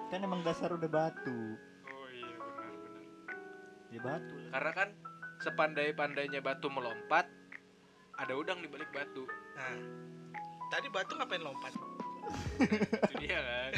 Kan 0.08 0.22
emang 0.22 0.40
dasar 0.40 0.70
udah 0.70 0.86
batu. 0.86 1.58
Oh 1.84 2.06
iya 2.08 2.32
benar-benar 2.38 3.04
Ya 3.90 4.00
batu 4.00 4.34
lah. 4.38 4.50
Karena 4.54 4.70
kan 4.72 4.88
sepandai-pandainya 5.38 6.40
batu 6.40 6.66
melompat, 6.70 7.26
ada 8.16 8.32
udang 8.34 8.58
di 8.58 8.68
balik 8.70 8.88
batu. 8.90 9.26
Nah, 9.54 9.74
tadi 10.68 10.86
batu 10.88 11.12
ngapain 11.14 11.42
lompat? 11.42 11.72
Itu 12.58 13.14
dia 13.20 13.38
kan. 13.38 13.70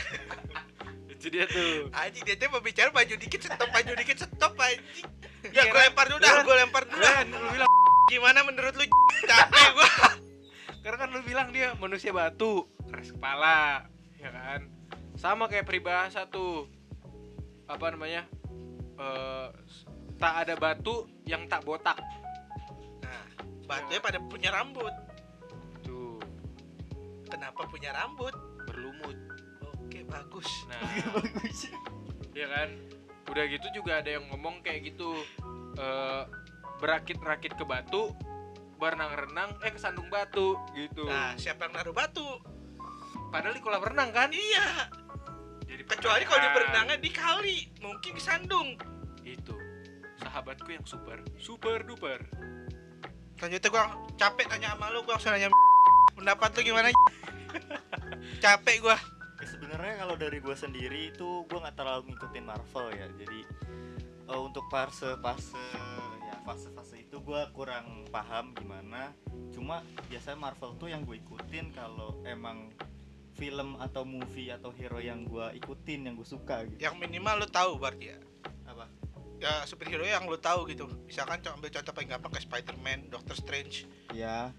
Itu 1.10 1.26
dia 1.28 1.44
tuh. 1.46 1.92
Anjing 1.92 2.24
dia 2.24 2.36
tuh 2.36 2.48
berbicara 2.48 2.88
maju 2.90 3.14
dikit 3.14 3.40
stop, 3.44 3.68
maju 3.68 3.92
dikit 3.92 4.18
stop 4.20 4.54
anjing. 4.56 5.08
Ya 5.50 5.64
Iya, 5.64 5.72
gue 5.72 5.80
Ren. 5.80 5.86
lempar 5.92 6.06
dulu 6.08 6.20
dah, 6.20 6.32
Ren. 6.32 6.44
gue 6.44 6.56
lempar 6.56 6.82
dulu 6.84 7.00
dah. 7.00 7.12
Kan 7.16 7.28
lu 7.32 7.48
bilang 7.50 7.70
Gimana 8.10 8.38
menurut 8.42 8.74
lu 8.74 8.84
capek 9.22 9.68
gue? 9.72 9.90
karena 10.80 10.96
kan 10.96 11.08
lu 11.12 11.20
bilang 11.22 11.48
dia 11.52 11.76
manusia 11.76 12.10
batu, 12.10 12.64
keras 12.88 13.12
kepala, 13.12 13.84
ya 14.20 14.30
kan? 14.30 14.60
Sama 15.16 15.48
kayak 15.48 15.64
peribahasa 15.64 16.28
tuh. 16.28 16.68
Apa 17.64 17.90
namanya? 17.90 18.28
Eh, 18.94 19.48
tak 20.16 20.34
ada 20.44 20.54
batu 20.54 21.08
yang 21.24 21.46
tak 21.46 21.64
botak. 21.64 21.96
Nah, 23.00 23.24
batunya 23.64 23.98
pada 23.98 24.18
punya 24.20 24.50
rambut. 24.50 24.92
Tuh, 25.80 26.20
Kenapa 27.26 27.64
punya 27.64 27.90
rambut? 27.90 28.34
berlumut. 28.66 29.16
Oke, 29.80 30.04
bagus. 30.04 30.46
Nah, 30.68 30.78
Bagus. 31.16 31.66
ya 32.30 32.46
kan 32.46 32.70
udah 33.26 33.44
gitu 33.46 33.66
juga 33.72 33.98
ada 33.98 34.10
yang 34.10 34.26
ngomong 34.26 34.58
kayak 34.60 34.90
gitu 34.90 35.14
eh 35.74 36.22
berakit-rakit 36.78 37.54
ke 37.54 37.62
batu 37.62 38.10
berenang-renang 38.74 39.54
eh 39.60 39.70
kesandung 39.70 40.06
batu 40.06 40.54
gitu 40.72 41.06
Nah, 41.06 41.34
siapa 41.34 41.66
yang 41.66 41.74
naruh 41.74 41.94
batu? 41.94 42.26
Padahal 43.30 43.54
di 43.54 43.62
kolam 43.62 43.82
renang 43.82 44.10
kan 44.10 44.28
Iya. 44.28 44.90
jadi 45.64 45.82
Kecuali 45.86 46.22
kalau 46.22 46.38
dia 46.38 46.50
pertanyaan, 46.50 46.54
berenangnya 46.54 46.96
di 46.98 47.10
kali, 47.10 47.58
mungkin 47.78 48.12
kesandung. 48.14 48.68
itu 49.22 49.54
sahabatku 50.18 50.68
yang 50.68 50.82
super 50.82 51.22
super 51.38 51.80
duper 51.82 52.20
Selanjutnya 53.38 53.70
gua 53.72 53.84
capek 54.14 54.46
tanya 54.50 54.76
sama 54.76 54.92
lu, 54.92 55.00
gua 55.00 55.16
langsung 55.16 55.32
nanya 55.32 55.48
pendapat 56.12 56.50
lu 56.52 56.60
gimana? 56.62 56.88
capek 58.44 58.76
gua. 58.84 58.96
Ya, 59.40 59.46
sebenarnya 59.48 59.94
kalau 59.96 60.14
dari 60.20 60.36
gue 60.36 60.52
sendiri 60.52 61.08
itu 61.08 61.48
gue 61.48 61.58
nggak 61.58 61.72
terlalu 61.72 62.12
ngikutin 62.12 62.44
Marvel 62.44 62.92
ya 62.92 63.08
jadi 63.16 63.40
eh, 64.28 64.36
untuk 64.36 64.68
fase 64.68 65.16
fase 65.16 65.56
ya 66.20 66.36
fase 66.44 66.68
fase 66.76 67.00
itu 67.00 67.16
gue 67.24 67.40
kurang 67.56 68.04
paham 68.12 68.52
gimana 68.52 69.16
cuma 69.48 69.80
biasanya 70.12 70.36
Marvel 70.36 70.76
tuh 70.76 70.92
yang 70.92 71.08
gue 71.08 71.16
ikutin 71.24 71.72
kalau 71.72 72.20
emang 72.28 72.68
film 73.40 73.80
atau 73.80 74.04
movie 74.04 74.52
atau 74.52 74.68
hero 74.70 75.00
yang 75.00 75.24
gue 75.24 75.56
ikutin 75.56 76.04
yang 76.04 76.14
gue 76.14 76.28
suka 76.28 76.60
gitu 76.66 76.76
Yang 76.78 76.94
minimal 76.98 77.40
lu 77.40 77.48
tahu 77.48 77.74
berarti 77.74 78.12
ya. 78.12 78.18
apa 78.66 78.84
Ya 79.40 79.64
superhero 79.64 80.04
yang 80.04 80.24
lu 80.24 80.36
tahu 80.36 80.68
gitu. 80.68 80.84
Misalkan 81.02 81.40
co- 81.40 81.48
ambil 81.50 81.72
contoh 81.72 81.90
paling 81.90 82.10
gampang 82.10 82.28
kayak 82.30 82.44
Spider-Man, 82.44 83.08
Doctor 83.08 83.32
Strange. 83.34 83.88
ya 84.12 84.52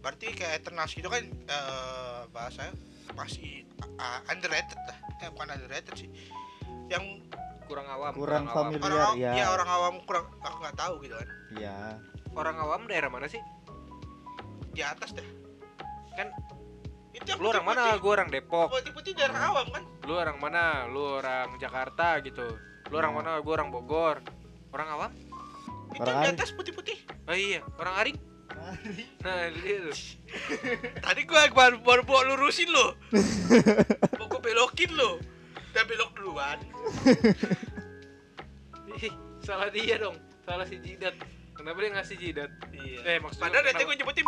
Berarti 0.00 0.32
kayak 0.32 0.56
Eternals 0.58 0.90
gitu 0.90 1.04
kan 1.06 1.20
eh 1.20 2.20
bahasanya 2.30 2.72
masih 3.12 3.68
uh, 3.94 4.20
underrated 4.26 4.80
lah. 4.80 4.96
Eh 5.18 5.28
bukan 5.28 5.52
underrated 5.52 5.92
sih. 5.94 6.08
Yang 6.88 7.28
kurang 7.66 7.84
awam 7.86 8.14
Kurang 8.14 8.46
awam. 8.46 8.72
familiar. 8.72 8.88
orang 8.88 9.00
awam, 9.02 9.16
ya. 9.18 9.32
ya 9.34 9.46
orang 9.50 9.68
awam 9.68 9.94
kurang 10.02 10.26
aku 10.38 10.56
nggak 10.58 10.76
tahu 10.76 10.94
gitu 11.02 11.14
kan. 11.14 11.28
ya 11.54 11.76
orang 12.32 12.56
awam 12.56 12.80
daerah 12.84 13.08
mana 13.08 13.26
sih 13.26 13.42
Di 14.70 14.80
atas 14.80 15.12
deh. 15.12 15.26
Kan 16.14 16.32
itu 17.16 17.26
yang 17.26 17.38
lu 17.38 17.48
orang 17.48 17.64
mana 17.64 17.80
putih-putih. 17.82 18.02
gua 18.02 18.12
orang 18.14 18.28
Depok 18.28 18.68
Putih-putih 18.70 19.12
daerah 19.14 19.40
awam 19.46 19.66
kan? 19.70 19.82
lu 20.02 20.14
orang 20.14 20.36
mana 20.36 20.62
lu 20.86 21.02
orang 21.16 21.48
Jakarta 21.56 22.20
gitu 22.20 22.46
lu 22.86 22.94
orang 22.94 23.10
Ya. 23.10 23.16
mana 23.16 23.30
gua 23.40 23.52
orang 23.54 23.70
Bogor 23.70 24.16
orang 24.70 24.88
awam 24.90 25.10
Itu 25.88 26.02
Orang 26.02 26.18
yang 26.20 26.34
di 26.34 26.38
atas 26.38 26.50
putih-putih. 26.50 26.98
oh 27.24 27.32
iya 27.32 27.60
orang 27.76 27.94
Aring 27.98 28.18
nah 29.22 29.42
itu 29.42 29.58
dia 29.58 29.78
tuh 29.82 29.96
Tadi 31.04 31.20
gua 31.24 31.46
baru 31.48 31.76
baru 31.78 32.02
bawa 32.02 32.22
lurusin 32.26 32.68
lo. 32.68 32.94
Mau 34.12 34.26
gua 34.30 34.40
belokin 34.40 34.90
lo. 34.92 35.20
Udah 35.68 35.84
belok 35.84 36.10
duluan. 36.14 36.58
Ih, 38.96 39.12
salah 39.38 39.68
dia 39.68 39.96
dong 39.96 40.16
salah 40.42 40.64
si 40.64 40.78
jidat 40.78 41.12
kenapa 41.52 41.78
dia 41.78 41.90
ngasih 41.92 42.16
jidat 42.16 42.50
Iya. 42.70 42.98
eh 43.04 43.18
maksudnya 43.18 43.44
Padahal 43.44 43.64
kenapa- 43.66 43.84
gua 43.84 43.94
nyebutin 43.94 44.24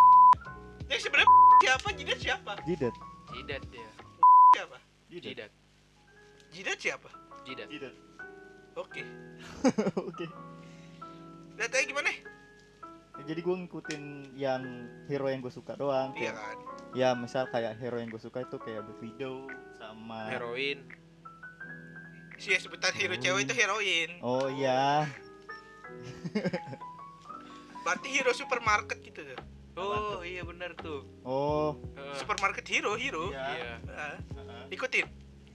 yang 0.87 1.01
sebenarnya 1.01 1.29
siapa? 1.61 1.89
Jidat 1.93 2.19
siapa? 2.19 2.53
jidat 2.65 2.95
jidat 3.29 3.63
dia 3.69 3.89
Siapa? 4.51 4.79
jidat 5.09 5.25
jidat 5.29 5.51
Jidat 6.49 6.79
siapa? 6.81 7.09
jidat 7.45 7.69
jidat 7.69 7.95
Oke. 8.75 9.03
oke 10.09 10.27
Lihat 11.59 11.73
aja 11.75 11.85
gimana? 11.85 12.11
Ya, 13.19 13.23
jadi 13.27 13.41
gue 13.43 13.55
ngikutin 13.59 14.03
yang 14.39 14.63
hero 15.11 15.27
yang 15.27 15.43
gue 15.43 15.51
suka 15.51 15.75
doang 15.75 16.15
Iya 16.15 16.31
kan. 16.33 16.57
ya 16.95 17.09
misal 17.13 17.51
kayak 17.51 17.75
hero 17.77 17.99
yang 17.99 18.09
gue 18.09 18.23
suka 18.23 18.47
itu 18.47 18.57
kayak 18.57 18.87
Black 18.87 19.01
Widow 19.03 19.51
sama 19.75 20.31
heroin 20.31 20.87
Si 22.39 22.55
sebutan 22.55 22.95
hero 22.95 23.19
cewek 23.19 23.45
itu 23.45 23.55
heroin. 23.57 24.11
oh 24.23 24.47
iya 24.49 25.11
Berarti 27.83 28.09
hero 28.13 28.31
supermarket 28.31 29.03
gitu 29.03 29.25
tuh. 29.25 29.41
Oh 29.79 30.21
iya 30.21 30.43
benar 30.43 30.75
tuh 30.75 31.07
oh 31.23 31.79
Supermarket 32.15 32.67
hero, 32.67 32.95
hero. 32.95 33.31
Iya. 33.31 33.79
heeh. 33.79 34.17
ikutin. 34.71 35.07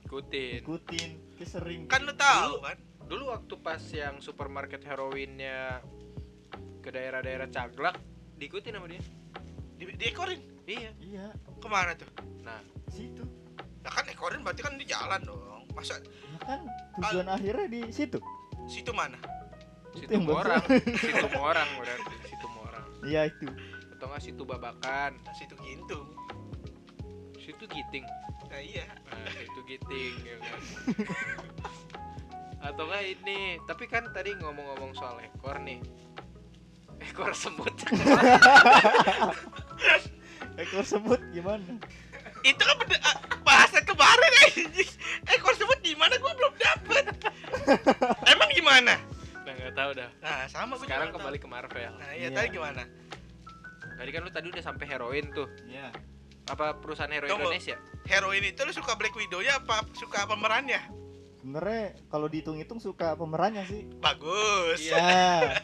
ikutin 0.03 0.59
ikutin 0.61 1.09
kayak 1.35 1.49
sering 1.49 1.81
Kan 1.85 2.03
lu 2.03 2.13
tahu 2.13 2.61
kan? 2.61 2.77
dulu 3.03 3.29
waktu 3.29 3.53
pas 3.59 3.83
yang 3.91 4.17
supermarket 4.17 4.79
heroinnya 4.81 5.83
ke 6.79 6.89
daerah-daerah 6.89 7.47
Caglak 7.47 7.99
diikutin 8.35 8.73
sama 8.73 8.87
dia 8.87 9.03
Di, 9.73 9.83
diekorin. 9.93 10.39
iya 10.63 10.91
iya 10.97 11.25
Ke 11.59 11.67
mana 11.67 11.93
tuh? 11.93 12.07
nah 12.41 12.57
situ 12.87 13.23
Nah 13.83 13.91
kan 13.91 14.07
ekorin 14.07 14.39
berarti 14.39 14.63
kan 14.63 14.79
di 14.79 14.87
jalan 14.87 15.19
dong. 15.21 15.67
Masa 15.75 15.99
ya 15.99 16.37
kan 16.39 16.59
tujuan 17.01 17.27
akhirnya 17.27 17.67
di 17.67 17.81
situ 17.89 18.19
situ 18.63 18.91
mana? 18.93 19.19
situ 19.91 20.09
bagus. 20.15 20.33
orang 20.39 20.63
situ 20.95 21.27
orang 21.35 21.67
berarti 21.75 22.13
situ 22.23 22.47
orang 22.55 22.85
iya 23.03 23.21
itu 23.27 23.45
atau 24.03 24.11
nggak 24.11 24.25
situ 24.27 24.43
babakan? 24.43 25.15
Nah, 25.15 25.31
situ 25.31 25.55
gintung. 25.63 26.03
Situ 27.39 27.63
giting. 27.71 28.03
Nah 28.51 28.59
iya. 28.59 28.83
Nah 29.07 29.31
situ 29.31 29.63
giting 29.63 30.15
ya 30.27 30.35
kan? 30.43 30.59
Atau 32.67 32.83
nggak 32.83 32.99
ini? 32.99 33.63
Tapi 33.63 33.87
kan 33.87 34.03
tadi 34.11 34.35
ngomong-ngomong 34.35 34.91
soal 34.91 35.23
ekor 35.23 35.55
nih. 35.63 35.79
Ekor 36.99 37.31
semut 37.31 37.71
ekor 40.67 40.83
semut 40.83 41.23
gimana? 41.31 41.79
Itu 42.43 42.59
kan 42.59 42.75
benda, 42.83 42.99
ah, 43.07 43.15
bahasan 43.39 43.87
kemarin 43.87 44.31
anjing. 44.51 44.91
Ekor 45.31 45.55
sebut 45.55 45.79
di 45.79 45.95
mana 45.95 46.19
gua 46.19 46.35
belum 46.35 46.53
dapet. 46.59 47.07
Emang 48.35 48.51
gimana? 48.51 48.99
Nah 49.47 49.51
nggak 49.63 49.73
tahu 49.79 49.95
dah. 49.95 50.11
Nah 50.19 50.43
sama 50.51 50.75
gua 50.75 50.83
sekarang 50.83 51.15
kembali 51.15 51.39
tahu. 51.39 51.47
ke 51.47 51.55
Marvel. 51.55 51.93
Nah 51.95 52.11
iya 52.11 52.27
Iya. 52.27 52.35
tadi 52.35 52.51
gimana 52.51 52.83
tadi 53.93 54.09
kan 54.09 54.21
lu 54.21 54.29
tadi 54.29 54.47
udah 54.49 54.63
sampai 54.63 54.85
heroin 54.85 55.25
tuh 55.29 55.47
iya 55.65 55.89
apa 56.45 56.75
perusahaan 56.75 57.07
heroin 57.07 57.29
Tunggu. 57.29 57.47
Indonesia 57.49 57.75
heroin 58.03 58.43
itu 58.43 58.61
lu 58.61 58.71
suka 58.71 58.93
Black 58.93 59.13
Widow 59.13 59.39
nya 59.39 59.57
apa 59.57 59.87
suka 59.93 60.25
pemerannya 60.25 60.81
sebenarnya 61.37 61.83
kalau 62.07 62.27
dihitung-hitung 62.27 62.77
suka 62.77 63.13
pemerannya 63.13 63.63
sih 63.63 63.87
bagus 63.97 64.79
Iya. 64.79 65.59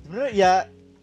Sebenarnya 0.00 0.30
ya 0.30 0.52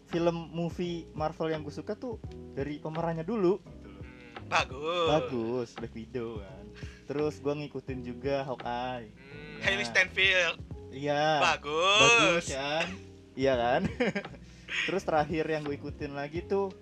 film 0.06 0.48
movie 0.48 1.10
Marvel 1.12 1.48
yang 1.48 1.60
gue 1.60 1.72
suka 1.72 1.92
tuh 1.92 2.22
dari 2.52 2.76
pemerannya 2.76 3.22
dulu. 3.22 3.58
Hmm. 3.58 4.46
bagus 4.46 5.08
Bagus, 5.08 5.68
Black 5.74 5.90
Widow 5.92 6.38
kan. 6.38 6.64
Terus 7.02 7.34
gue 7.36 7.54
ngikutin 7.56 7.98
juga 8.00 8.44
Hawkeye. 8.44 9.08
Hmm. 9.10 9.58
Hailey 9.60 9.82
Stanfield 9.82 10.60
Iya. 10.88 11.40
bagus, 11.42 11.98
Bagus 11.98 12.44
kan? 12.48 12.86
Iya 13.34 13.52
kan? 13.56 13.82
Terus 14.82 15.02
terakhir 15.02 15.44
yang 15.46 15.62
gue 15.62 15.74
ikutin 15.74 16.12
lagi 16.12 16.42
tuh 16.42 16.72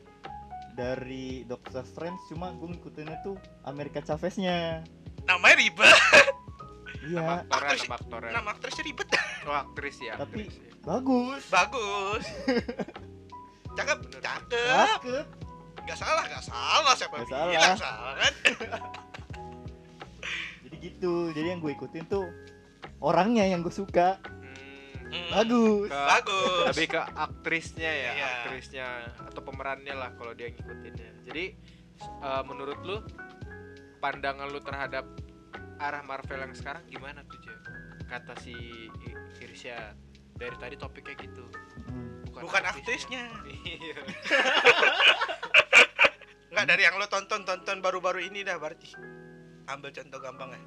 dari 0.72 1.42
Doctor 1.44 1.82
Strange 1.82 2.22
cuma 2.26 2.50
gue 2.52 2.68
ngikutinnya 2.70 3.20
tuh 3.20 3.34
Amerika 3.62 4.00
Chavez-nya. 4.00 4.86
namanya 5.22 5.56
ribet 5.58 5.98
Iya, 7.02 7.16
Nama 7.18 7.32
aktornya, 7.38 7.56
Aktris- 7.66 7.82
nama 7.82 7.96
aktornya. 7.96 8.32
nama 8.32 8.48
aktrisnya 8.50 8.84
ribet 8.84 9.08
Oh, 9.42 9.52
aktris 9.54 9.96
ya, 9.98 10.14
Tapi- 10.16 10.42
aktris. 10.42 10.54
ya. 10.54 10.72
bagus. 10.82 11.42
bagus 11.48 12.24
cakep 13.78 13.98
Bener. 14.02 14.20
cakep 14.20 14.66
Cakep. 14.66 15.26
nggak 15.80 15.98
salah 15.98 16.24
nggak 16.24 16.44
salah 16.44 16.92
siapa 16.94 17.14
Nggak 17.18 17.28
bilang 17.46 17.50
salah. 17.50 17.76
salah 17.76 18.12
kan 18.16 18.32
Jadi 20.62 20.76
gitu. 20.78 21.12
Jadi 21.30 21.46
yang 21.48 21.60
gue 21.60 21.72
ikutin 21.72 22.04
tuh 22.06 22.26
orangnya 22.98 23.44
yang 23.44 23.60
gue 23.60 23.72
suka. 23.72 24.20
Hmm. 25.10 25.30
Bagus. 25.34 25.86
Ke- 25.86 26.06
bagus 26.06 26.66
Lebih 26.70 26.86
ke 26.88 27.00
aktrisnya 27.02 27.90
ya, 27.90 28.10
Iya. 28.12 28.26
aktrisnya 28.40 28.86
atau 29.20 29.40
pemerannya 29.40 29.90
lah 29.92 30.14
kalau 30.14 30.32
dia 30.32 30.48
ngikutinnya. 30.48 31.10
Jadi 31.22 31.44
eh, 32.00 32.42
menurut 32.44 32.78
lu 32.80 32.96
pandangan 33.98 34.46
lu 34.46 34.58
terhadap 34.58 35.04
arah 35.76 36.00
Marvel 36.00 36.40
yang 36.40 36.54
sekarang 36.54 36.86
gimana 36.86 37.20
tuh, 37.24 37.36
Je? 37.38 37.54
Kata 38.06 38.32
si 38.36 38.54
Irsya 39.36 39.92
dari 40.32 40.56
tadi 40.56 40.74
topiknya 40.74 41.14
gitu. 41.18 41.44
Hmm. 41.84 42.22
bukan 42.30 42.62
aktrisnya 42.64 43.26
Iya. 43.44 44.00
nggak 46.50 46.66
dari 46.66 46.82
yang 46.82 46.94
lo 46.94 47.06
tonton 47.06 47.42
tonton 47.42 47.78
baru-baru 47.78 48.22
ini 48.22 48.42
dah 48.42 48.56
berarti 48.56 48.90
ambil 49.66 49.90
contoh 49.90 50.18
gampang 50.18 50.50
ya 50.50 50.62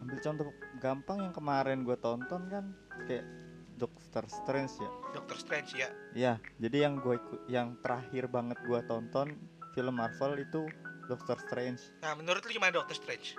ambil 0.00 0.18
contoh 0.18 0.44
gampang 0.76 1.18
yang 1.20 1.32
kemarin 1.32 1.78
gue 1.82 1.96
tonton 1.96 2.42
kan 2.48 2.64
kayak 3.04 3.26
Doctor 3.74 4.24
Strange 4.30 4.74
ya? 4.78 4.90
Doctor 5.12 5.36
Strange 5.36 5.70
ya. 5.74 5.88
Ya 6.14 6.32
jadi 6.58 6.86
yang 6.86 7.02
gue 7.02 7.18
yang 7.50 7.74
terakhir 7.82 8.30
banget 8.30 8.58
gue 8.62 8.80
tonton 8.86 9.34
film 9.74 9.94
Marvel 9.98 10.38
itu 10.38 10.62
Doctor 11.04 11.36
Strange. 11.42 11.82
Nah 12.00 12.14
menurut 12.14 12.40
lu 12.42 12.50
gimana 12.50 12.70
Doctor 12.70 12.94
Strange? 12.94 13.34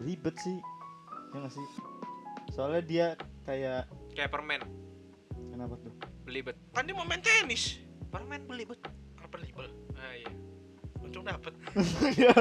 Ribet 0.00 0.36
sih 0.40 0.58
ya 1.30 1.36
nggak 1.38 1.52
sih? 1.52 1.66
Soalnya 2.50 2.82
dia 2.82 3.06
kayak 3.44 3.86
Kayak 4.10 4.34
permen, 4.34 4.60
kenapa 5.54 5.78
tuh? 5.78 5.92
Belibet. 6.26 6.58
kan 6.74 6.82
dia 6.82 6.92
mau 6.92 7.06
main 7.06 7.22
tenis. 7.22 7.78
Permen 8.10 8.42
belibet. 8.44 8.80
apa 9.16 9.36
libel 9.38 9.70
Ah 9.94 10.12
iya. 10.16 10.32
untung 10.98 11.22
dapet. 11.22 11.54
Iya, 12.18 12.34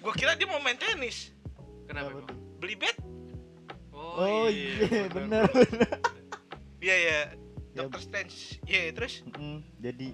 gua 0.00 0.14
kira 0.16 0.32
dia 0.32 0.48
mau 0.48 0.56
main 0.58 0.78
tenis. 0.80 1.34
Kenapa? 1.84 2.08
Kenapa 2.08 2.24
emang? 2.24 2.38
beli 2.58 2.74
bet 2.74 2.96
oh 4.16 4.46
iya 4.48 5.04
bener 5.08 5.08
bener 5.12 5.46
iya 6.84 6.96
ya 6.96 7.20
Ya, 7.76 7.86
Doctor 7.86 8.02
Strange. 8.02 8.58
Iya 8.66 8.90
terus? 8.90 9.22
Mm, 9.38 9.62
jadi 9.78 10.10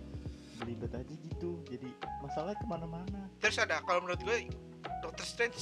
belibet 0.61 0.93
aja 0.93 1.15
gitu 1.17 1.65
jadi 1.65 1.89
masalahnya 2.21 2.61
ke 2.61 2.67
mana-mana. 2.69 3.21
Terus 3.41 3.57
ada 3.57 3.81
kalau 3.89 4.05
menurut 4.05 4.21
gue 4.21 4.53
Doctor 5.01 5.25
Strange 5.25 5.57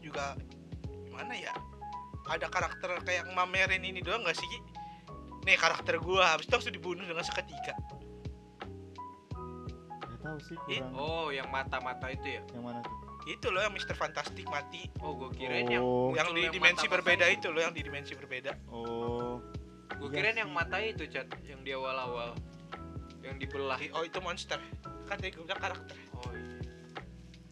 juga 0.00 0.32
gimana 1.04 1.36
ya? 1.36 1.52
Ada 2.24 2.48
karakter 2.48 3.04
kayak 3.04 3.28
mamerin 3.36 3.84
ini 3.84 4.00
doang 4.00 4.24
gak 4.24 4.38
sih 4.38 4.48
Ki? 4.48 4.60
nih 5.42 5.58
karakter 5.58 5.98
gua 5.98 6.38
habis 6.38 6.46
itu 6.46 6.54
langsung 6.54 6.70
dibunuh 6.70 7.02
dengan 7.02 7.26
seketika. 7.26 7.74
Nggak 10.06 10.20
tahu 10.22 10.38
sih 10.38 10.56
Ih, 10.70 10.78
kurang. 10.78 10.94
Oh, 10.94 11.26
yang 11.34 11.50
mata-mata 11.50 12.06
itu 12.14 12.38
ya? 12.38 12.42
yang 12.54 12.62
mana 12.62 12.78
tuh 12.86 12.94
itu 13.24 13.46
loh 13.48 13.60
yang 13.60 13.70
Mister 13.70 13.94
Fantastic 13.94 14.44
mati 14.46 14.90
Oh, 14.98 15.14
gue 15.14 15.30
kirain 15.32 15.66
yang 15.66 15.80
Oh. 15.80 16.10
yang 16.12 16.28
muncul 16.28 16.42
di 16.42 16.50
dimensi 16.50 16.84
mata-mata 16.84 16.94
berbeda 16.98 17.24
itu 17.28 17.46
loh 17.48 17.60
yang 17.60 17.72
di 17.72 17.82
dimensi 17.82 18.12
berbeda 18.12 18.52
oh 18.68 19.38
Gue 19.92 20.08
Iya 20.08 20.14
kirain 20.16 20.38
yang 20.40 20.50
mata 20.50 20.80
itu, 20.80 21.04
Chat, 21.04 21.28
yang 21.44 21.60
di 21.60 21.70
awal-awal. 21.70 22.32
Yang 23.20 23.44
dibelah. 23.44 23.76
oh 23.92 24.02
itu 24.02 24.18
monster 24.18 24.58
kan 25.04 25.14
tadi 25.14 25.30
gue 25.30 25.44
bilang 25.44 25.60
karakter 25.60 25.94
Oh 26.16 26.32
iya. 26.32 26.58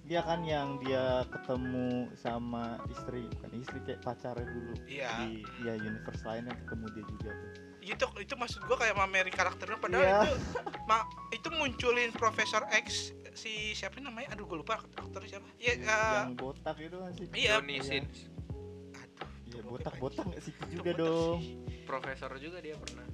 Dia 0.03 0.21
kan 0.27 0.43
yang 0.43 0.83
dia 0.83 1.23
ketemu 1.31 2.11
sama 2.17 2.83
istri, 2.91 3.31
bukan 3.31 3.51
istri 3.55 3.79
kayak 3.85 4.03
pacarnya 4.03 4.43
dulu 4.43 4.73
iya 4.83 5.23
di 5.23 5.39
ya 5.63 5.79
universe 5.79 6.27
lain 6.27 6.51
yang 6.51 6.59
ketemu 6.59 6.85
dia 6.91 7.05
juga 7.07 7.31
tuh. 7.31 7.51
itu 7.81 8.05
itu 8.19 8.35
maksud 8.35 8.61
gua 8.67 8.77
kayak 8.77 8.93
mamerin 8.93 9.31
karakternya 9.31 9.79
padahal 9.79 10.03
Iya. 10.03 10.19
itu 10.21 10.33
ma, 10.85 10.99
itu 11.31 11.49
munculin 11.55 12.11
Profesor 12.13 12.67
X 12.75 13.15
si 13.33 13.53
siapa 13.73 13.99
namanya 13.99 14.31
aduh 14.31 14.45
gue 14.45 14.59
lupa 14.59 14.79
aktornya 14.93 15.29
siapa 15.31 15.47
ya 15.57 15.73
eh, 15.73 15.79
yang 15.81 16.35
botak 16.35 16.77
itu 16.77 16.97
kan 16.97 17.11
sih. 17.13 17.27
iya. 17.33 17.57
Johnny 17.57 17.75
Iya. 17.75 17.85
Sins. 17.85 18.17
aduh 18.93 19.29
Iya 19.43 19.59
Coba 19.59 19.69
botak-botak 19.73 20.25
nggak 20.25 20.41
sih 20.41 20.53
Itu 20.53 20.65
juga 20.73 20.83
botak 20.87 20.99
dong. 21.01 21.39
sih. 21.39 21.55
Profesor 21.83 22.31
juga 22.37 22.59
dia 22.59 22.77
pernah. 22.77 23.07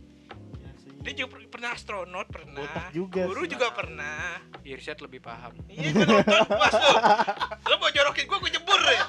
Iya 0.55 0.71
sih. 0.77 0.91
dia 0.99 1.13
juga 1.15 1.29
per- 1.31 1.49
pernah 1.49 1.71
astronot 1.73 2.27
pernah 2.29 2.61
Botak 2.61 2.89
juga 2.93 3.21
guru 3.25 3.43
sih. 3.43 3.51
juga 3.51 3.67
pernah 3.71 4.19
Irsyad 4.63 4.99
lebih 5.01 5.21
paham. 5.21 5.53
iya 5.67 5.89
gue 5.89 6.05
nonton 6.05 6.45
puas 6.47 6.75
lo 6.75 6.91
lo 7.63 7.75
mau 7.77 7.91
jorokin 7.91 8.25
gue 8.25 8.39
gue 8.39 8.53
jebur 8.53 8.81
ya 8.85 9.05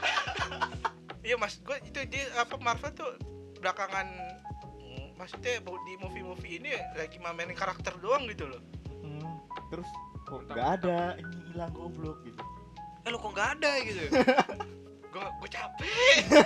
iya 1.22 1.36
mas 1.36 1.58
gue 1.58 1.76
itu 1.84 2.00
dia 2.06 2.24
apa 2.38 2.56
Marvel 2.58 2.94
tuh 2.94 3.12
belakangan 3.58 4.08
maksudnya 5.14 5.58
di 5.60 5.94
movie-movie 5.98 6.54
ini 6.58 6.70
lagi 6.94 7.18
mamerin 7.18 7.52
karakter 7.52 7.98
doang 7.98 8.24
gitu 8.26 8.46
loh 8.46 8.62
Hmm, 8.98 9.40
terus 9.68 9.88
kok 10.28 10.44
nggak 10.46 10.70
ada 10.78 11.00
ini 11.16 11.38
hilang 11.48 11.72
goblok 11.72 12.20
gitu. 12.22 12.44
Eh 13.02 13.10
lu 13.10 13.18
kok 13.18 13.32
nggak 13.32 13.50
ada 13.56 13.72
gitu? 13.82 14.02
gue 15.14 15.24
gue 15.24 15.50
capek 15.50 16.20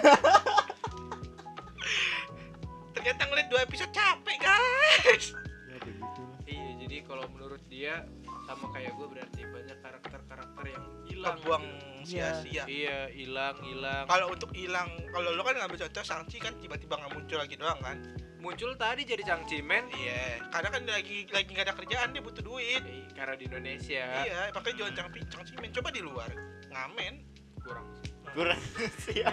ternyata 2.94 3.22
ngeliat 3.26 3.48
dua 3.50 3.62
episode 3.62 3.91
capek 3.91 4.38
guys 4.38 5.26
Ya 5.65 5.76
begitu 5.78 6.04
lah. 6.22 6.39
iya, 6.46 6.70
jadi 6.78 6.98
kalau 7.04 7.26
menurut 7.28 7.63
dia 7.65 8.06
sama 8.44 8.67
kayak 8.70 8.94
gue 8.94 9.08
berarti 9.08 9.41
banyak 9.44 9.78
karakter-karakter 9.78 10.63
yang 10.67 10.84
hilang. 11.04 11.36
kebuang 11.36 11.63
gitu. 11.63 12.08
sia-sia 12.12 12.63
Iya, 12.65 13.00
hilang, 13.10 13.56
hilang. 13.60 14.04
kalau 14.06 14.28
untuk 14.30 14.52
hilang 14.52 14.88
kalau 15.08 15.30
lo 15.32 15.41
kan 15.41 15.56
ngambil 15.56 15.78
contoh 15.82 16.04
Shang-Chi 16.04 16.38
kan 16.39 16.54
tiba-tiba 16.56 16.94
nggak 16.96 17.12
muncul 17.12 17.38
lagi 17.38 17.56
doang 17.56 17.80
kan 17.80 17.98
Muncul 18.41 18.73
tadi 18.73 19.06
jadi 19.06 19.21
Chang 19.21 19.45
Cimen. 19.45 19.86
iya 19.93 20.41
karena 20.49 20.73
kan 20.73 20.82
lagi 20.89 21.30
lagi 21.30 21.49
nggak 21.54 21.65
ada 21.69 21.75
kerjaan 21.77 22.10
dia 22.10 22.25
butuh 22.25 22.41
duit. 22.41 22.82
Eh, 22.82 23.06
karena 23.13 23.38
di 23.38 23.45
Indonesia. 23.45 24.06
Iya 24.25 24.49
makanya 24.49 24.75
jualan 24.82 24.93
Shang-Chi 24.97 25.19
Shang-Chi 25.30 25.54
men 25.62 25.69
coba 25.69 25.89
di 25.93 26.01
luar 26.01 26.30
ngamen. 26.73 27.13
Kurang. 27.62 27.86
Kurang 28.34 28.58
sih 29.06 29.21
ya. 29.21 29.30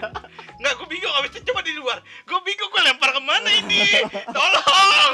nggak 0.61 0.73
gue 0.77 0.89
bingung 0.93 1.15
abis 1.25 1.41
itu 1.41 1.49
coba 1.49 1.65
di 1.65 1.73
luar. 1.73 2.05
Gue 2.29 2.41
bingung 2.45 2.69
gue 2.69 2.83
lempar 2.85 3.11
ke 3.17 3.21
mana 3.25 3.49
ini? 3.49 3.81
Tolong! 4.37 5.13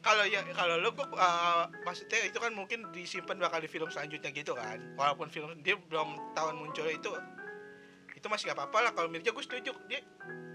Kalau 0.00 0.24
ya 0.30 0.40
kalau 0.54 0.78
lo 0.78 0.94
gue 0.94 1.06
uh, 1.18 1.66
maksudnya 1.82 2.30
itu 2.30 2.38
kan 2.38 2.54
mungkin 2.54 2.88
disimpan 2.94 3.36
bakal 3.36 3.58
di 3.58 3.66
film 3.66 3.90
selanjutnya 3.90 4.30
gitu 4.30 4.54
kan. 4.54 4.78
Walaupun 4.94 5.26
film 5.26 5.50
dia 5.66 5.74
belum 5.74 6.14
tahun 6.38 6.62
muncul 6.62 6.86
itu 6.86 7.10
itu 8.14 8.26
masih 8.30 8.54
gak 8.54 8.56
apa-apa 8.56 8.78
lah. 8.86 8.92
Kalau 8.94 9.10
Mirja 9.10 9.34
gue 9.34 9.44
setuju. 9.44 9.74
Dia 9.90 10.00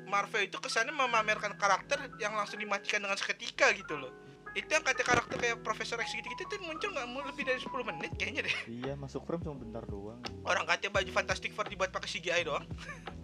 Marvel 0.06 0.46
itu 0.46 0.58
kesannya 0.62 0.94
memamerkan 0.94 1.58
karakter 1.58 1.98
yang 2.22 2.34
langsung 2.38 2.62
dimatikan 2.62 3.04
dengan 3.04 3.18
seketika 3.18 3.74
gitu 3.74 3.98
loh. 3.98 4.14
Itu 4.56 4.72
yang 4.72 4.88
kata 4.88 5.04
karakter 5.04 5.36
kayak 5.36 5.58
Profesor 5.68 6.00
X 6.00 6.16
gitu-gitu 6.16 6.48
tuh 6.48 6.64
muncul 6.64 6.88
nggak 6.96 7.08
mau 7.12 7.20
lebih 7.28 7.44
dari 7.44 7.60
10 7.60 7.68
menit 7.92 8.12
kayaknya 8.16 8.48
deh. 8.48 8.56
Iya 8.80 8.94
masuk 8.96 9.28
frame 9.28 9.44
cuma 9.44 9.60
bentar 9.60 9.84
doang. 9.84 10.22
orang 10.48 10.64
katanya 10.64 10.96
baju 10.96 11.12
Fantastic 11.12 11.52
Four 11.52 11.68
dibuat 11.68 11.92
pakai 11.92 12.08
CGI 12.08 12.48
doang. 12.48 12.64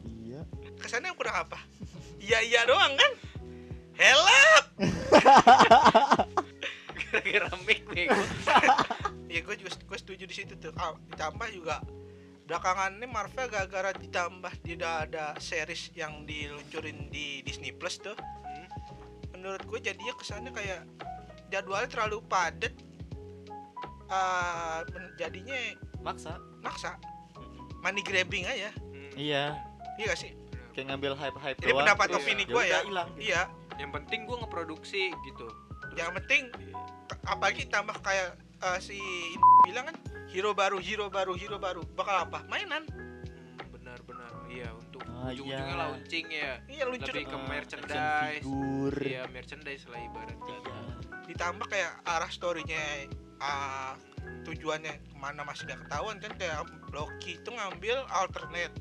Iya. 0.04 0.44
kesannya 0.82 1.14
kurang 1.16 1.48
apa? 1.48 1.60
Iya 2.20 2.40
iya 2.44 2.62
doang 2.68 2.98
kan? 3.00 3.12
Help 3.96 4.66
Gara-gara 7.12 7.50
mic 7.68 7.84
nih 7.92 8.08
gua. 8.08 8.28
ya 9.34 9.40
gue 9.44 9.56
juga 9.60 9.72
gue 9.76 9.98
setuju 10.00 10.24
di 10.28 10.36
situ 10.36 10.54
tuh. 10.60 10.72
Ah, 10.80 10.96
ditambah 11.12 11.48
juga 11.52 11.84
belakangan 12.52 13.00
ini 13.00 13.08
Marvel 13.08 13.48
gara-gara 13.48 13.96
ditambah 13.96 14.52
tidak 14.60 15.08
ada 15.08 15.32
series 15.40 15.88
yang 15.96 16.28
diluncurin 16.28 17.08
di 17.08 17.40
Disney 17.42 17.72
Plus 17.72 17.96
tuh 17.96 18.12
Hmm. 18.12 18.68
menurut 19.32 19.64
gue 19.64 19.80
jadinya 19.82 20.12
kesannya 20.12 20.52
kayak 20.52 20.84
jadwalnya 21.48 21.88
terlalu 21.88 22.20
padat 22.22 22.76
men- 24.92 25.16
jadinya 25.16 25.56
maksa. 26.02 26.36
maksa. 26.60 27.00
Money 27.80 28.04
grabbing 28.04 28.44
aja. 28.44 28.76
Hmm. 28.76 29.12
iya. 29.16 29.56
Iya 29.96 30.06
gak 30.06 30.20
sih? 30.20 30.36
Kayak 30.72 30.92
ngambil 30.92 31.16
hype 31.16 31.40
hype 31.40 31.58
ini 31.58 31.66
doang. 31.66 31.80
pendapat 31.82 32.08
Iya. 32.10 32.18
opini 32.18 32.44
Ya 32.44 32.50
gue 32.50 32.62
ya. 32.62 32.68
udah 32.68 32.82
hilang 32.84 33.10
gitu. 33.10 33.24
iya. 33.24 33.42
Yang 33.80 33.92
penting 33.96 34.20
gua 34.26 34.38
ngeproduksi 34.44 35.04
gitu. 35.24 35.48
yang 35.92 36.12
penting 36.14 36.48
k- 37.06 37.20
apalagi 37.26 37.64
tambah 37.66 37.96
kayak 38.00 38.36
eh, 38.62 38.80
si 38.80 38.96
bilang 39.62 39.88
kan 39.88 39.96
hero 40.32 40.52
baru 40.52 40.80
hero 40.80 41.08
baru 41.08 41.34
hero 41.36 41.58
baru 41.58 41.84
bakal 41.92 42.26
apa 42.26 42.44
mainan 42.48 42.88
Hmm, 42.88 43.20
benar-benar 43.70 44.32
iya 44.48 44.72
untuk 44.72 45.04
Ah, 45.04 45.30
ujung-ujungnya 45.30 45.68
iya. 45.68 45.78
launching 45.78 46.28
ya. 46.28 46.54
iya 46.66 46.84
lucu 46.84 47.06
Lebih 47.06 47.26
ke 47.26 47.36
Ah, 47.36 47.46
merchandise. 47.46 48.42
figure 48.42 49.00
Iya, 49.04 49.22
merchandise 49.28 49.84
lah 49.86 50.00
ibaratnya. 50.02 50.58
Iya. 50.58 50.80
ditambah 51.22 51.66
kayak 51.66 51.92
arah 52.04 52.28
storynya 52.28 52.82
ah, 53.38 53.94
tujuannya 54.42 54.94
ke 55.02 55.16
mana 55.16 55.42
masih 55.42 55.64
gak 55.64 55.80
ketahuan 55.80 56.18
kan 56.18 56.34
kayak 56.34 56.64
Loki 56.90 57.38
itu 57.38 57.50
ngambil 57.50 58.04
alternate 58.10 58.74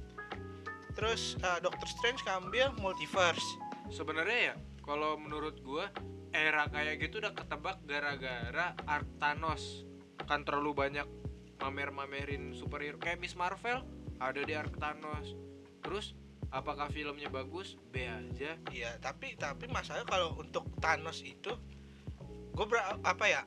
terus 0.93 1.37
ah, 1.41 1.59
Doctor 1.59 1.87
Strange 1.89 2.23
ngambil 2.25 2.73
multiverse 2.77 3.45
Sebenarnya 3.89 4.39
ya, 4.41 4.55
kalau 4.81 5.15
menurut 5.17 5.59
gua 5.61 5.91
era 6.31 6.67
kayak 6.67 6.99
gitu 7.01 7.19
udah 7.19 7.33
ketebak 7.33 7.83
gara-gara 7.85 8.71
Ark 8.85 9.07
Thanos 9.19 9.83
kan 10.25 10.43
terlalu 10.43 10.71
banyak 10.73 11.07
mamer-mamerin 11.61 12.57
superhero 12.57 12.97
kayak 12.97 13.21
Miss 13.21 13.37
Marvel 13.37 13.85
ada 14.21 14.41
di 14.41 14.53
Ark 14.57 14.77
Thanos. 14.81 15.37
Terus 15.81 16.13
apakah 16.51 16.89
filmnya 16.91 17.31
bagus? 17.31 17.79
B 17.95 18.05
aja. 18.05 18.59
iya 18.75 18.99
tapi 18.99 19.39
tapi 19.39 19.71
masalah 19.71 20.03
kalau 20.05 20.37
untuk 20.41 20.67
Thanos 20.83 21.23
itu 21.23 21.53
gue 22.51 22.67
apa 23.07 23.25
ya 23.25 23.43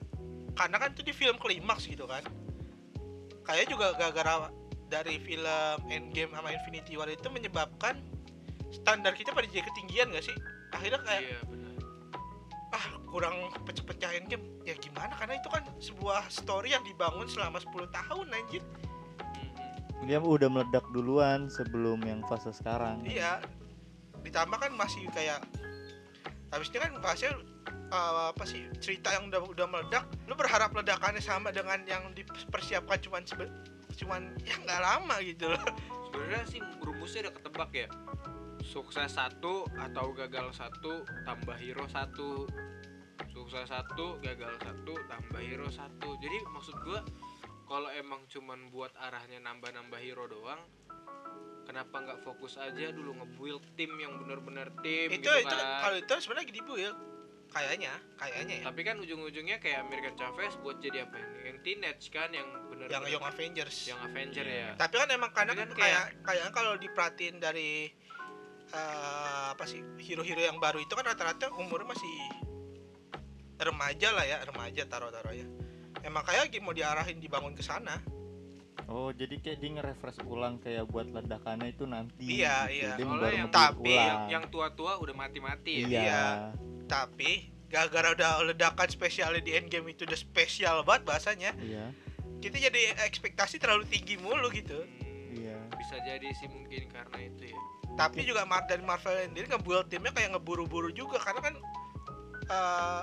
karena 0.56 0.78
kan 0.80 0.89
itu 0.95 1.04
di 1.04 1.13
film 1.13 1.36
klimaks 1.38 1.86
gitu 1.86 2.08
kan 2.08 2.23
kayak 3.43 3.67
juga 3.67 3.91
gara-gara 3.99 4.49
dari 4.88 5.19
film 5.19 5.78
Endgame 5.91 6.32
sama 6.32 6.54
Infinity 6.56 6.95
War 6.95 7.10
itu 7.12 7.28
menyebabkan 7.28 7.99
standar 8.71 9.13
kita 9.17 9.36
pada 9.36 9.45
jadi 9.49 9.65
ketinggian 9.67 10.13
gak 10.15 10.26
sih 10.26 10.38
akhirnya 10.71 11.02
kayak 11.06 11.21
Iya. 11.30 11.39
Ah 12.73 12.86
kurang 13.05 13.53
pecah-pecah 13.63 14.17
Endgame 14.17 14.43
ya 14.65 14.73
gimana? 14.81 15.13
Karena 15.13 15.38
itu 15.38 15.47
kan 15.47 15.63
sebuah 15.77 16.27
story 16.33 16.73
yang 16.73 16.81
dibangun 16.81 17.29
selama 17.29 17.62
10 17.62 17.93
tahun 17.93 18.27
anjir. 18.33 18.63
Dia 20.03 20.19
udah 20.19 20.49
meledak 20.51 20.83
duluan 20.91 21.47
sebelum 21.47 22.01
yang 22.03 22.25
fase 22.27 22.51
sekarang. 22.51 23.05
Iya. 23.05 23.39
Ditambah 24.25 24.57
kan 24.59 24.71
masih 24.75 25.07
kayak 25.13 25.45
habisnya 26.51 26.89
kan 26.89 26.91
bahasnya 26.99 27.31
eh, 27.71 28.23
apa 28.33 28.43
sih 28.43 28.67
cerita 28.81 29.13
yang 29.13 29.29
udah 29.29 29.41
udah 29.47 29.67
meledak. 29.69 30.03
Lu 30.27 30.33
berharap 30.33 30.73
ledakannya 30.73 31.21
sama 31.23 31.53
dengan 31.53 31.79
yang 31.88 32.12
dipersiapkan 32.12 32.99
cuman 33.05 33.21
cuman 33.93 34.21
ya 34.41 34.57
nggak 34.65 34.81
lama 34.81 35.15
gitu 35.21 35.53
loh. 35.53 35.63
Sebenarnya 36.09 36.45
sih 36.49 36.59
rumusnya 36.81 37.29
udah 37.29 37.33
ketebak 37.38 37.71
ya. 37.71 37.88
Sukses 38.63 39.12
satu 39.12 39.67
atau 39.76 40.15
gagal 40.15 40.56
satu 40.56 41.04
tambah 41.28 41.58
hero 41.60 41.86
satu. 41.91 42.47
Sukses 43.30 43.67
satu, 43.69 44.17
gagal 44.23 44.56
satu, 44.62 44.93
tambah 45.06 45.41
hero 45.41 45.67
satu. 45.69 46.15
Jadi 46.17 46.38
maksud 46.49 46.76
gua 46.82 47.04
kalau 47.67 47.89
emang 47.91 48.23
cuman 48.30 48.69
buat 48.69 48.93
arahnya 48.97 49.41
nambah-nambah 49.41 49.99
hero 49.99 50.26
doang, 50.30 50.62
kenapa 51.65 51.95
nggak 51.97 52.19
fokus 52.21 52.60
aja 52.60 52.91
dulu 52.91 53.17
nge-build 53.17 53.63
tim 53.73 53.91
yang 53.97 54.19
bener-bener 54.19 54.67
tim 54.84 55.10
itu 55.10 55.23
gitu 55.23 55.32
itu 55.32 55.56
kan. 55.56 55.80
kalau 55.82 55.97
itu 55.97 56.13
sebenarnya 56.19 56.45
gini 56.52 56.60
bu 56.62 56.73
ya 56.76 56.91
kayaknya 57.49 57.93
kayaknya 58.19 58.56
ya 58.62 58.63
Tapi 58.67 58.82
kan 58.84 58.95
ujung-ujungnya 58.99 59.58
kayak 59.63 59.86
American 59.88 60.13
Chavez 60.17 60.54
buat 60.60 60.82
jadi 60.82 61.06
apa 61.06 61.21
ini? 61.21 61.38
Yang 61.54 61.60
teenage 61.63 62.06
kan 62.10 62.30
yang 62.34 62.49
bener 62.67 62.89
yang 62.89 63.06
Young 63.08 63.26
Avengers 63.26 63.78
yang 63.88 63.99
Avenger 64.02 64.45
Iya. 64.45 64.60
ya. 64.60 64.69
tapi 64.76 64.95
kan 64.97 65.10
emang 65.13 65.32
kadang 65.32 65.56
Tapi 65.56 65.69
kan 65.69 65.78
kayak 65.78 66.04
kayak 66.26 66.47
kalau 66.52 66.73
diperhatiin 66.76 67.38
dari 67.39 67.93
eh, 68.73 69.45
apa 69.49 69.63
sih 69.63 69.79
hero-hero 69.99 70.41
yang 70.43 70.57
baru 70.57 70.77
itu 70.77 70.91
kan 70.91 71.05
rata-rata 71.05 71.53
umurnya 71.53 71.89
masih 71.89 72.13
remaja 73.55 74.09
lah 74.12 74.25
ya 74.25 74.38
remaja 74.43 74.83
taruh-taruh 74.83 75.31
ya 75.31 75.47
emang 76.01 76.23
kayak 76.23 76.49
lagi 76.49 76.57
mau 76.59 76.73
diarahin 76.73 77.17
dibangun 77.17 77.53
ke 77.53 77.62
sana 77.62 78.01
oh 78.86 79.09
jadi 79.09 79.39
kayak 79.39 79.57
dia 79.57 79.69
nge-refresh 79.71 80.19
ulang 80.25 80.59
kayak 80.59 80.83
buat 80.86 81.07
ledakannya 81.07 81.71
itu 81.71 81.86
nanti 81.86 82.25
Iya, 82.41 82.67
gitu. 82.67 82.75
iya. 82.75 82.91
Dia 82.91 83.05
Soalnya 83.05 83.31
yang 83.31 83.49
tapi 83.49 83.93
ulang. 83.93 84.03
yang, 84.03 84.19
yang 84.27 84.43
tua-tua 84.49 84.91
udah 84.99 85.15
mati-mati 85.15 85.73
ya. 85.79 85.88
iya, 85.88 86.01
Iya. 86.03 86.23
tapi 86.83 87.31
gara-gara 87.69 88.12
udah 88.12 88.31
ledakan 88.43 88.86
spesialnya 88.88 89.39
di 89.39 89.53
endgame 89.53 89.89
itu 89.89 90.03
udah 90.03 90.13
spesial 90.15 90.83
banget 90.83 91.07
bahasanya 91.07 91.51
iya 91.57 91.89
kita 92.38 92.59
jadi 92.59 92.99
ekspektasi 93.01 93.55
terlalu 93.55 93.88
tinggi 93.88 94.19
mulu 94.19 94.51
gitu 94.51 94.77
Hmm, 94.77 95.31
iya 95.33 95.57
bisa 95.71 95.95
jadi 96.03 96.27
sih 96.36 96.45
mungkin 96.47 96.86
karena 96.88 97.17
itu 97.23 97.49
ya. 97.49 97.59
Tapi 97.93 98.23
juga 98.23 98.41
Mar 98.43 98.65
dari 98.65 98.82
Marvel 98.82 99.13
sendiri 99.23 99.45
ngebuild 99.47 99.88
timnya 99.88 100.10
kayak 100.10 100.34
ngeburu-buru 100.34 100.89
juga 100.89 101.17
karena 101.19 101.41
kan 101.41 101.53
eh 102.43 103.01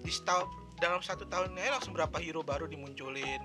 di 0.00 0.10
setahun 0.10 0.46
dalam 0.76 1.00
satu 1.00 1.24
tahun 1.24 1.52
ini 1.52 1.70
langsung 1.70 1.92
berapa 1.92 2.16
hero 2.18 2.40
baru 2.40 2.64
dimunculin 2.64 3.40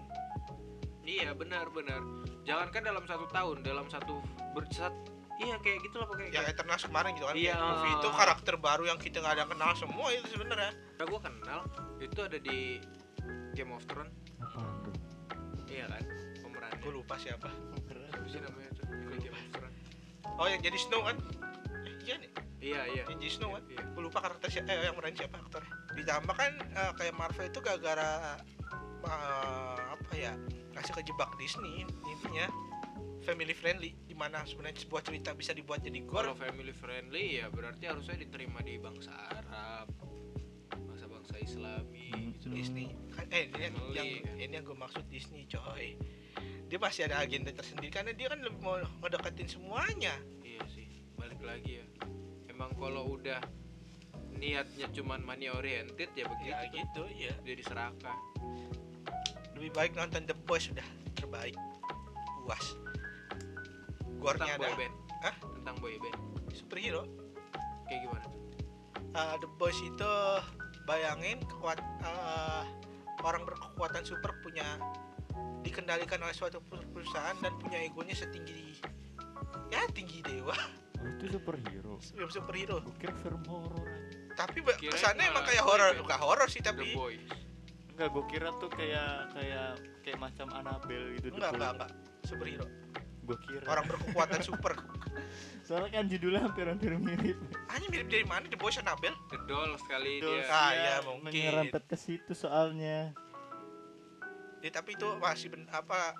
Iya 1.01 1.33
benar-benar. 1.33 2.05
Jangankan 2.45 2.85
dalam 2.85 3.01
satu 3.01 3.25
tahun, 3.33 3.65
dalam 3.65 3.89
satu 3.89 4.21
bersat, 4.53 4.93
iya 5.39 5.57
kayak 5.57 5.81
gitu 5.81 5.97
lah 5.97 6.05
pokoknya. 6.05 6.29
yang 6.31 6.45
Eternals 6.45 6.85
kemarin 6.85 7.17
gitu 7.17 7.25
kan 7.25 7.33
Iya. 7.33 7.57
movie 7.57 7.93
itu 7.95 8.09
karakter 8.11 8.55
baru 8.55 8.83
yang 8.85 8.99
kita 9.01 9.17
nggak 9.17 9.33
ada 9.33 9.45
kenal 9.49 9.73
semua 9.73 10.13
itu 10.13 10.29
sebenarnya 10.29 10.69
Nah, 10.69 11.05
gue 11.07 11.19
kenal 11.19 11.59
itu 11.97 12.19
ada 12.19 12.37
di 12.37 12.77
Game 13.51 13.73
of 13.73 13.81
Thrones, 13.89 14.13
iya 15.65 15.89
kan 15.89 16.03
pemerannya. 16.39 16.77
gue 16.77 16.91
lupa 16.93 17.15
siapa 17.17 17.49
Siapa 17.49 18.27
sih 18.27 18.37
namanya 18.37 18.68
oh 20.39 20.47
yang 20.47 20.61
jadi 20.61 20.77
Snow 20.79 21.03
kan 21.03 21.17
eh, 21.85 21.95
iya 22.01 22.15
nih 22.17 22.31
Iya 22.59 22.81
iya. 22.91 23.03
yang 23.07 23.19
jadi 23.19 23.31
Snow 23.31 23.49
kan 23.53 23.63
Iya. 23.67 23.83
gue 23.85 24.01
lupa 24.01 24.19
karakter 24.19 24.47
siapa 24.49 24.67
eh, 24.69 24.83
yang 24.83 24.95
meranin 24.95 25.17
siapa 25.17 25.35
aktornya 25.37 25.71
ditambah 25.93 26.35
kan 26.35 26.53
eh, 26.59 26.91
kayak 26.95 27.13
Marvel 27.13 27.45
itu 27.45 27.59
gara-gara 27.59 28.11
eh, 29.01 29.79
apa 29.93 30.13
ya 30.13 30.33
kasih 30.73 30.93
kejebak 30.95 31.31
Disney 31.35 31.83
intinya 31.83 32.47
family 33.19 33.51
friendly 33.51 33.91
di 34.03 34.15
mana 34.15 34.41
sebenarnya 34.41 34.79
sebuah 34.79 35.03
cerita 35.03 35.31
bisa 35.31 35.51
dibuat 35.51 35.83
jadi 35.83 36.01
gore 36.01 36.23
Kalau 36.25 36.35
family 36.35 36.71
friendly 36.71 37.37
ya 37.37 37.47
berarti 37.47 37.83
harusnya 37.85 38.15
diterima 38.17 38.59
di 38.59 38.79
bangsa 38.79 39.11
Arab, 39.29 39.91
bangsa-bangsa 40.73 41.35
Islami 41.37 42.09
Hmm. 42.09 42.33
gitu. 42.33 42.47
Disney 42.49 42.89
kan 43.13 43.27
eh 43.29 43.47
ini 43.47 43.59
yang, 43.61 43.75
Family, 43.75 43.93
yang 43.93 44.07
kan. 44.25 44.35
ini 44.39 44.53
yang 44.55 44.65
gue 44.65 44.77
maksud 44.77 45.03
Disney 45.07 45.45
coy 45.45 45.93
dia 46.69 46.77
masih 46.77 47.01
ada 47.09 47.17
agenda 47.21 47.49
tersendiri 47.49 47.89
karena 47.89 48.11
dia 48.13 48.27
kan 48.29 48.39
lebih 48.45 48.61
mau 48.61 48.77
ngedeketin 49.01 49.47
semuanya 49.49 50.13
Iya 50.45 50.61
sih, 50.69 50.87
balik 51.17 51.41
lagi 51.41 51.81
ya. 51.81 51.85
Emang 52.49 52.73
kalau 52.77 53.17
udah 53.17 53.41
niatnya 54.39 54.87
cuman 54.95 55.19
money 55.25 55.51
oriented 55.51 56.09
ya 56.15 56.25
begitu. 56.29 56.53
ya 56.53 56.59
gitu 56.71 57.03
ya 57.17 57.33
Jadi 57.43 57.61
serakah. 57.65 58.17
lebih 59.59 59.75
baik 59.75 59.91
nonton 59.91 60.23
The 60.23 60.35
Boys 60.47 60.71
udah 60.71 60.87
terbaik 61.19 61.57
puas 62.49 62.65
gornya 64.17 64.55
Tentang 64.55 64.59
boy 64.59 64.67
ada 64.71 64.79
band. 64.79 64.95
Hah? 65.21 65.35
Tentang 65.59 65.75
boy 65.83 65.93
band. 65.99 66.17
superhero 66.55 67.03
Kayak 67.85 67.99
gimana? 68.07 68.27
Uh, 69.13 69.35
The 69.41 69.49
Boys 69.57 69.79
itu 69.81 70.13
bayangin 70.89 71.37
kekuat 71.45 71.77
uh, 72.01 72.63
orang 73.21 73.45
berkekuatan 73.45 74.01
super 74.07 74.33
punya 74.41 74.65
dikendalikan 75.59 76.19
oleh 76.19 76.31
suatu 76.31 76.63
perusahaan 76.63 77.35
dan 77.37 77.53
punya 77.57 77.79
egonya 77.81 78.15
setinggi 78.15 78.79
ya 79.69 79.85
tinggi 79.91 80.21
dewa. 80.21 80.55
Oh, 80.99 81.07
itu 81.07 81.25
superhero. 81.31 81.95
Film 82.09 82.29
superhero. 82.29 82.75
Gue 82.81 82.95
kira 82.97 83.13
film 83.15 83.41
horor. 83.45 83.85
Tapi 84.33 84.63
kesannya 84.63 85.29
emang 85.29 85.45
kayak 85.45 85.63
horor 85.63 85.89
band. 85.93 86.01
bukan 86.01 86.19
horor 86.19 86.47
sih 86.47 86.59
The 86.59 86.71
tapi 86.71 86.91
Boys. 86.91 87.21
enggak 87.93 88.09
gue 88.09 88.23
kira 88.27 88.49
tuh 88.57 88.69
kayak 88.71 89.31
kayak 89.35 89.69
kayak 90.01 90.17
macam 90.17 90.47
Annabelle 90.53 91.17
gitu 91.17 91.31
enggak 91.31 91.51
enggak 91.53 91.71
enggak. 91.75 91.91
Superhero. 92.23 92.67
Gue 93.25 93.37
kira. 93.45 93.65
Orang 93.67 93.85
berkekuatan 93.85 94.41
super. 94.41 94.73
Soalnya 95.69 96.01
kan 96.01 96.05
judulnya 96.09 96.41
hampir-hampir 96.41 96.97
mirip. 96.97 97.37
Hanya 97.69 97.87
mirip 97.93 98.07
dari 98.09 98.25
mana? 98.25 98.49
The 98.49 98.57
Boys 98.57 98.81
Annabelle? 98.81 99.13
The 99.29 99.37
Doll 99.45 99.77
sekali 99.77 100.17
Dolls. 100.17 100.41
dia. 100.41 100.49
Ah, 100.49 100.71
Iya, 100.73 100.81
ya 100.81 100.95
mungkin. 101.05 101.23
menyerempet 101.29 101.83
ke 101.85 101.93
situ 101.93 102.33
soalnya 102.33 103.13
Ya, 104.59 104.69
tapi 104.75 104.95
itu 104.99 105.07
masih 105.19 105.47
ben- 105.51 105.69
apa 105.71 106.15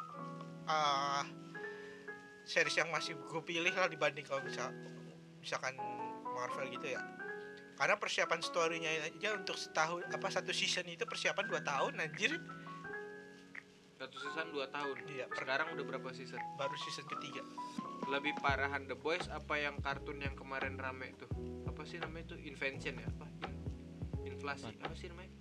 ah 0.70 1.24
series 2.48 2.78
yang 2.80 2.90
masih 2.90 3.14
gue 3.18 3.42
pilih 3.46 3.74
lah 3.74 3.86
dibanding 3.86 4.26
kalau 4.26 4.42
bisa 4.42 4.74
misalkan 5.38 5.76
Marvel 6.24 6.72
gitu 6.72 6.96
ya. 6.96 7.02
Karena 7.80 7.96
persiapan 7.96 8.44
storynya 8.44 8.92
aja 9.08 9.40
untuk 9.40 9.56
setahun 9.56 10.04
apa 10.12 10.28
satu 10.28 10.52
season 10.52 10.84
itu 10.92 11.08
persiapan 11.08 11.48
2 11.48 11.64
tahun 11.64 11.94
anjir. 12.04 12.36
Satu 13.96 14.16
season 14.20 14.52
2 14.52 14.68
tahun? 14.72 14.96
Iya, 15.08 15.26
sekarang 15.32 15.76
udah 15.76 15.86
berapa 15.88 16.10
season? 16.12 16.40
Baru 16.60 16.76
season 16.76 17.08
ketiga. 17.08 17.44
Lebih 18.08 18.36
parahan 18.40 18.88
The 18.88 18.96
Boys 19.00 19.28
apa 19.32 19.60
yang 19.60 19.80
kartun 19.80 20.20
yang 20.20 20.36
kemarin 20.36 20.76
rame 20.76 21.16
tuh? 21.20 21.32
Apa 21.68 21.88
sih 21.88 22.00
namanya 22.04 22.36
tuh 22.36 22.40
invention 22.44 23.00
ya? 23.00 23.08
Apa? 23.08 23.26
In- 23.48 23.64
inflasi. 24.36 24.76
Apa 24.80 24.96
sih 24.96 25.08
namanya 25.12 25.39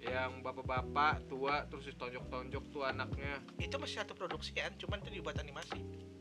yang 0.00 0.40
bapak-bapak 0.40 1.28
tua 1.28 1.68
terus 1.68 1.84
ditonjok-tonjok 1.92 2.64
tuh 2.72 2.82
anaknya. 2.88 3.36
Itu 3.60 3.76
masih 3.76 4.00
satu 4.00 4.16
produksi 4.16 4.56
kan 4.56 4.72
cuman 4.80 5.04
itu 5.04 5.20
dibuat 5.20 5.36
animasi. 5.36 5.76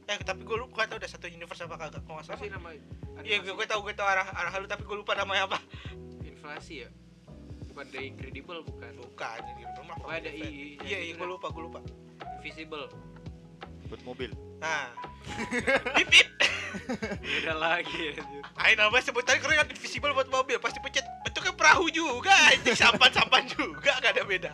Eh 0.10 0.18
tapi 0.20 0.44
gue 0.44 0.58
lupa 0.58 0.84
tau 0.90 1.00
udah 1.00 1.08
satu 1.08 1.32
universe 1.32 1.64
apa 1.64 1.80
kagak 1.80 2.04
apa 2.04 2.22
salah. 2.26 2.40
Sih 2.42 2.52
nama 2.52 2.76
iya 3.24 3.40
gue 3.40 3.54
gue 3.56 3.68
tau 3.68 3.80
gue 3.80 3.96
tau 3.96 4.08
arah 4.08 4.28
arah 4.36 4.52
lu 4.60 4.68
tapi 4.68 4.84
gue 4.84 4.98
lupa 5.00 5.16
namanya 5.16 5.48
apa. 5.48 5.60
Inflasi 6.28 6.84
ya? 6.84 6.90
Bukan 7.72 7.86
The 7.94 8.00
Incredible 8.04 8.60
bukan? 8.68 8.92
Bukan 9.00 9.40
ini 9.56 9.64
rumah 9.80 9.96
Oh, 10.04 10.12
ada 10.12 10.28
I- 10.28 10.76
iya 10.84 11.00
iya 11.00 11.14
gitu 11.16 11.24
gue 11.24 11.28
lupa 11.40 11.48
gue 11.48 11.64
lupa. 11.64 11.80
Invisible. 12.44 12.92
Buat 13.88 14.02
mobil. 14.04 14.30
Nah. 14.60 14.92
Bip 15.96 16.08
bip. 16.12 16.28
Beda 17.22 17.54
lagi 17.58 18.14
anjir. 18.14 18.44
Ayo 18.60 18.74
nama 18.76 18.98
sebutan 19.00 19.40
keren 19.40 19.56
kan 19.58 19.68
invisible 19.72 20.12
buat 20.12 20.28
mobil 20.28 20.58
pasti 20.60 20.78
pencet 20.84 21.06
perahu 21.60 21.86
juga 21.92 22.32
anjing. 22.48 22.72
Sampan 22.80 23.12
sampan 23.12 23.44
juga 23.52 24.00
gak 24.00 24.16
ada 24.16 24.24
beda. 24.24 24.52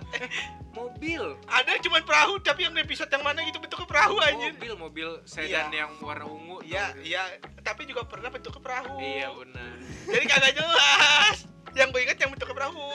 Mobil. 0.74 1.22
Ada 1.46 1.78
cuman 1.86 2.02
perahu 2.02 2.42
tapi 2.42 2.66
yang 2.66 2.74
episode 2.76 3.08
yang 3.14 3.22
mana 3.22 3.46
gitu 3.46 3.62
bentuknya 3.62 3.88
perahu 3.88 4.18
anjir 4.20 4.52
mobil 4.58 4.74
mobil 4.76 5.10
sedan 5.24 5.72
yang 5.72 5.94
warna 6.04 6.26
ungu 6.28 6.60
iya 6.66 6.92
iya. 7.06 7.24
Tapi 7.62 7.86
juga 7.86 8.04
pernah 8.04 8.34
bentuknya 8.34 8.60
perahu. 8.60 8.98
Iya 8.98 9.30
benar. 9.32 9.76
Jadi 10.10 10.26
kagak 10.26 10.54
jelas. 10.58 11.38
Yang 11.78 11.88
gue 11.94 12.02
inget 12.10 12.18
yang 12.20 12.32
bentuknya 12.34 12.56
perahu. 12.58 12.90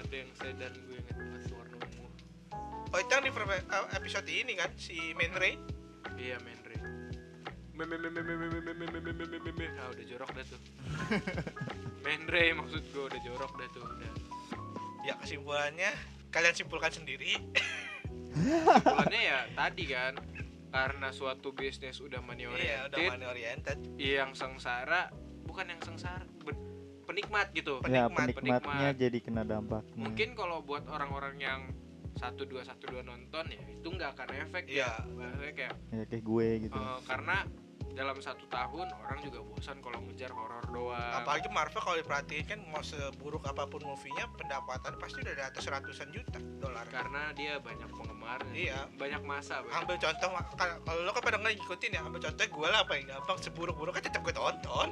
Ada 0.00 0.14
yang 0.16 0.30
sedan 0.40 0.72
gue 0.74 0.96
inget 0.96 1.16
banget 1.20 1.42
warna 1.52 1.76
ungu. 1.84 2.08
Oh 2.90 2.98
itu 2.98 3.10
yang 3.12 3.24
di 3.28 3.30
eh, 3.30 3.86
episode 3.94 4.28
ini 4.32 4.52
kan 4.56 4.70
si 4.80 5.12
Man 5.12 5.36
Ray 5.36 5.60
iya 6.14 6.38
main 6.40 6.58
meme 7.76 9.66
ah 9.76 9.88
udah 9.92 10.04
jorok 10.08 10.30
dah 10.32 10.44
tuh 10.48 10.60
Menre 12.04 12.44
maksud 12.56 12.82
gue 12.88 13.04
udah 13.12 13.20
jorok 13.20 13.52
dah 13.60 13.68
tuh 13.76 13.84
udah 13.84 14.12
ya 15.04 15.14
kesimpulannya 15.20 15.92
kalian 16.32 16.54
simpulkan 16.56 16.92
sendiri 16.92 17.36
kesimpulannya 18.32 19.20
ya 19.20 19.38
tadi 19.52 19.84
kan 19.86 20.14
karena 20.66 21.08
suatu 21.08 21.56
bisnis 21.56 22.04
udah 22.04 22.20
money 22.20 22.44
oriented, 22.44 22.68
iya, 22.68 22.84
udah 22.84 22.98
money 23.16 23.26
oriented. 23.32 23.78
yang 23.96 24.36
sengsara 24.36 25.08
bukan 25.48 25.72
yang 25.72 25.80
sengsara 25.80 26.26
penikmat 27.06 27.54
gitu 27.54 27.78
penikmat, 27.80 28.12
ya, 28.12 28.34
penikmatnya 28.34 28.60
penikmat. 28.60 28.94
jadi 28.98 29.18
kena 29.22 29.42
dampak 29.46 29.82
mungkin 29.94 30.34
kalau 30.34 30.60
buat 30.66 30.84
orang-orang 30.90 31.38
yang 31.38 31.60
satu 32.16 32.48
dua 32.48 32.64
satu 32.64 32.90
dua 32.90 33.04
nonton 33.04 33.46
ya 33.52 33.62
itu 33.70 33.88
nggak 33.88 34.10
akan 34.16 34.28
efek 34.42 34.64
ya, 34.72 35.04
ya 35.04 35.52
kayak 35.52 35.74
ya, 35.92 36.02
kayak 36.08 36.24
gue 36.24 36.48
gitu 36.66 36.76
uh, 36.80 36.98
karena 37.04 37.44
dalam 37.96 38.20
satu 38.20 38.44
tahun 38.52 38.92
orang 38.92 39.18
juga 39.24 39.40
bosan 39.40 39.80
kalau 39.80 40.04
ngejar 40.04 40.28
horor 40.28 40.60
doang 40.68 41.12
apalagi 41.16 41.48
Marvel 41.48 41.80
kalau 41.80 41.96
diperhatiin 41.96 42.44
kan 42.44 42.60
mau 42.68 42.84
seburuk 42.84 43.40
apa 43.48 43.64
pun 43.64 43.80
movie-nya 43.80 44.28
pendapatan 44.36 45.00
pasti 45.00 45.24
udah 45.24 45.32
di 45.32 45.40
atas 45.42 45.64
ratusan 45.64 46.12
juta 46.12 46.36
dolar 46.60 46.84
karena 46.92 47.32
dia 47.32 47.56
banyak 47.56 47.88
penggemarnya 47.88 48.52
Iya. 48.52 48.80
banyak 49.00 49.22
masa 49.24 49.64
banyak. 49.64 49.80
ambil 49.80 49.96
contoh 49.96 50.28
kalau 50.84 51.00
lo 51.00 51.10
kan 51.10 51.22
pada 51.24 51.36
nggak 51.40 51.56
ngikutin 51.56 51.90
ya 51.96 52.00
ambil 52.04 52.20
contoh 52.20 52.44
gue 52.44 52.68
lah 52.68 52.82
paling 52.84 53.06
gampang 53.08 53.38
seburuk-buruk 53.40 53.92
kan 53.96 54.02
tetap 54.04 54.20
gue 54.20 54.34
tonton 54.36 54.88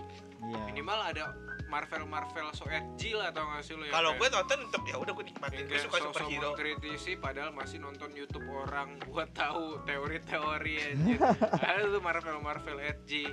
iya 0.48 0.58
minimal 0.64 0.98
ada 1.04 1.36
Marvel 1.74 2.06
Marvel 2.06 2.48
so 2.54 2.70
edgy 2.70 3.18
lah 3.18 3.34
atau 3.34 3.42
nggak 3.42 3.62
sih 3.66 3.74
lo 3.74 3.82
yang 3.82 3.94
kalau 3.98 4.10
gue 4.14 4.28
nonton 4.30 4.58
untuk 4.70 4.82
ya 4.86 4.94
udah 4.94 5.10
gue 5.10 5.24
nikmatin 5.26 5.66
gue 5.66 5.78
suka 5.82 5.96
sosok 5.98 6.14
superhero 6.14 6.54
mengkritisi 6.54 7.12
padahal 7.18 7.50
masih 7.50 7.82
nonton 7.82 8.14
YouTube 8.14 8.46
orang 8.46 8.94
buat 9.10 9.34
tahu 9.34 9.82
teori-teori 9.82 10.74
anjir. 10.94 11.18
ada 11.58 11.82
tuh 11.82 11.98
Marvel 11.98 12.38
Marvel 12.38 12.78
edgy 12.78 13.26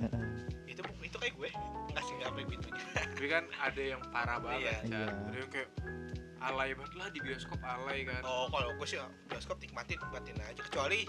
Heeh. 0.00 0.24
itu 0.72 0.80
itu 1.04 1.16
kayak 1.20 1.34
gue 1.36 1.50
nggak 1.92 2.02
sih 2.08 2.14
nggak 2.16 2.32
gitunya 2.48 2.84
tapi 2.96 3.26
kan 3.28 3.44
ada 3.60 3.82
yang 3.84 4.00
parah 4.08 4.38
banget 4.40 4.64
Iya. 4.64 4.76
Iya. 4.88 5.04
ada 5.12 5.36
yang 5.36 5.50
kayak 5.52 5.68
alay 6.42 6.74
banget 6.74 6.94
lah 6.98 7.08
di 7.14 7.20
bioskop 7.22 7.60
alay 7.62 8.02
kan. 8.02 8.22
Oh 8.26 8.50
kalau 8.50 8.74
gue 8.74 8.86
sih 8.86 8.98
bioskop 9.30 9.62
nikmatin 9.62 9.98
nikmatin 10.02 10.36
aja. 10.42 10.60
Kecuali 10.66 11.06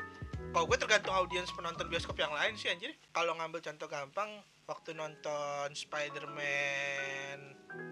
kalau 0.53 0.65
gue 0.69 0.77
tergantung 0.77 1.13
audiens 1.17 1.49
penonton 1.49 1.89
bioskop 1.89 2.17
yang 2.21 2.33
lain 2.33 2.53
sih 2.53 2.69
anjir. 2.69 2.93
Kalau 3.09 3.33
ngambil 3.37 3.59
contoh 3.65 3.87
gampang 3.89 4.29
waktu 4.69 4.93
nonton 4.93 5.67
Spider-Man 5.73 7.39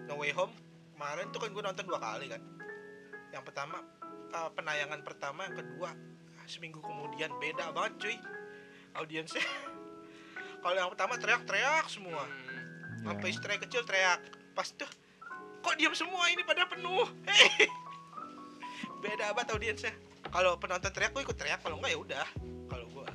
No 0.06 0.16
Way 0.22 0.32
Home 0.38 0.54
kemarin 0.94 1.34
tuh 1.34 1.42
kan 1.42 1.50
gue 1.50 1.62
nonton 1.62 1.84
dua 1.84 1.98
kali 1.98 2.30
kan. 2.30 2.42
Yang 3.34 3.42
pertama 3.50 3.82
eh, 4.30 4.50
penayangan 4.54 5.00
pertama 5.02 5.40
yang 5.50 5.56
kedua 5.58 5.90
seminggu 6.46 6.78
kemudian. 6.78 7.34
Beda 7.42 7.74
banget 7.74 7.92
cuy 7.98 8.16
audiensnya. 9.02 9.42
Kalau 10.62 10.78
yang 10.78 10.90
pertama 10.94 11.18
teriak-teriak 11.18 11.86
semua. 11.90 12.22
Hmm. 12.22 12.52
sampai 13.02 13.28
ya. 13.28 13.32
istri 13.34 13.54
kecil 13.58 13.82
teriak 13.82 14.22
pas 14.54 14.68
tuh 14.78 14.86
kok 15.62 15.74
diam 15.78 15.94
semua? 15.94 16.26
Ini 16.28 16.42
pada 16.42 16.66
penuh. 16.66 17.06
Hei. 17.30 17.70
beda 19.02 19.34
banget 19.34 19.50
audiensnya 19.58 19.94
kalau 20.30 20.54
penonton 20.62 20.90
teriak 20.94 21.10
gue 21.14 21.22
ikut 21.22 21.38
teriak. 21.38 21.60
Kalau 21.62 21.78
enggak 21.78 21.92
ya 21.94 21.98
udah. 21.98 22.26
Kalau 22.70 22.86
gue 22.90 23.06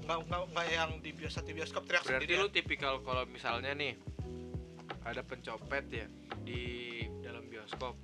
nggak 0.00 0.18
nggak 0.26 0.40
nggak 0.56 0.66
yang 0.72 0.90
di 1.04 1.10
bioskop 1.12 1.44
di 1.44 1.52
bioskop 1.54 1.82
teriak 1.86 2.02
berarti 2.08 2.24
sendiri 2.24 2.40
lu 2.40 2.48
tipikal 2.50 2.94
kalau 3.04 3.22
misalnya 3.28 3.70
nih 3.76 3.94
ada 5.04 5.20
pencopet 5.22 5.84
ya 5.92 6.06
di 6.40 6.62
dalam 7.20 7.46
bioskop 7.46 7.94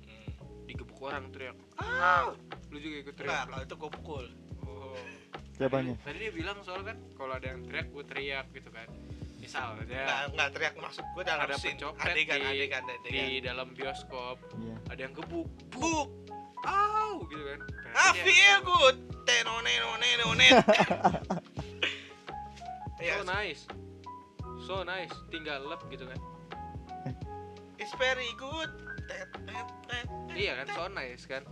digebuk 0.69 0.99
orang 1.03 1.31
teriak. 1.33 1.57
Ah. 1.79 2.31
Lu 2.69 2.77
juga 2.77 3.07
ikut 3.07 3.15
enggak 3.17 3.25
teriak? 3.27 3.45
kalau 3.49 3.63
itu 3.65 3.75
gue 3.75 3.91
pukul. 4.01 4.25
Oh. 4.67 4.99
Siapanya? 5.57 5.97
tadi 6.05 6.17
dia 6.21 6.31
bilang 6.31 6.61
soal 6.61 6.85
kan 6.85 7.01
kalau 7.17 7.33
ada 7.33 7.49
yang 7.49 7.65
teriak 7.65 7.89
gue 7.89 8.03
teriak 8.05 8.45
gitu 8.53 8.69
kan 8.69 8.85
misal 9.47 9.79
nggak 9.79 10.35
nggak 10.35 10.49
teriak 10.51 10.75
maksud 10.75 11.07
gue 11.07 11.23
dalam 11.23 11.47
ada 11.47 11.55
scene. 11.55 11.79
pencopet 11.79 12.03
adegan 12.03 12.35
di, 12.35 12.47
adegan 12.51 12.83
adegan. 12.83 13.07
di 13.07 13.39
dalam 13.39 13.67
bioskop. 13.71 14.37
Iya. 14.59 14.75
ada 14.91 14.99
yang 14.99 15.13
gebuk. 15.15 15.47
Buk! 15.71 16.09
Au! 16.61 17.23
Gitu 17.25 17.43
kan. 17.47 17.59
Ah 17.87 18.11
Berarti 18.11 18.19
dia- 18.19 18.25
feel 18.27 18.59
good. 18.61 18.95
Tenone 19.23 19.73
none 19.79 20.09
none 20.19 20.47
ya 22.99 23.15
so 23.15 23.23
nice. 23.23 23.61
So 24.63 24.75
nice. 24.83 25.15
Tinggal 25.29 25.63
lep 25.63 25.79
gitu 25.87 26.03
kan. 26.03 26.19
It's 27.77 27.93
very 27.95 28.27
good. 28.35 28.67
Tet, 29.07 29.31
tet, 29.47 29.67
tet, 29.87 30.07
tet, 30.07 30.07
iya 30.35 30.59
kan 30.59 30.67
so 30.67 30.83
nice 30.91 31.23
kan. 31.23 31.43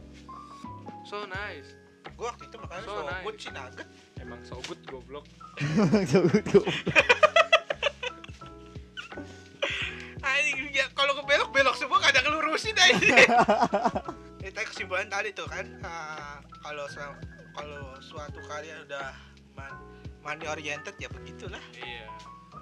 So 1.07 1.23
nice. 1.23 1.79
Gue 2.11 2.27
waktu 2.27 2.43
itu 2.45 2.55
makanya 2.59 2.83
So 2.83 2.91
so, 2.91 3.03
nice. 3.05 3.23
good 3.23 3.37
sih 3.39 3.51
nugget 3.51 3.87
emang 4.19 4.41
so 4.43 4.55
good 4.63 4.81
goblok. 4.83 5.23
Jauh 6.11 6.27
jauh. 6.43 6.67
Anjing 6.67 7.23
ya 10.69 10.85
kalau 10.91 11.13
ke 11.13 11.23
belok 11.23 11.49
belok 11.49 11.75
semua 11.75 11.99
gak 11.99 12.11
ada 12.11 12.21
ngelurusin 12.23 12.73
aja. 12.73 13.15
Kita 14.41 14.61
kesimpulan 14.63 15.07
tadi 15.07 15.31
tuh 15.31 15.45
kan 15.45 15.65
ah, 15.81 16.37
kalau 16.59 16.85
kalau 17.51 17.81
suatu 17.99 18.37
karya 18.43 18.83
udah 18.83 19.09
man- 19.53 19.81
money 20.21 20.45
oriented 20.45 20.93
ya 20.95 21.07
begitulah. 21.07 21.61
iya 21.73 22.05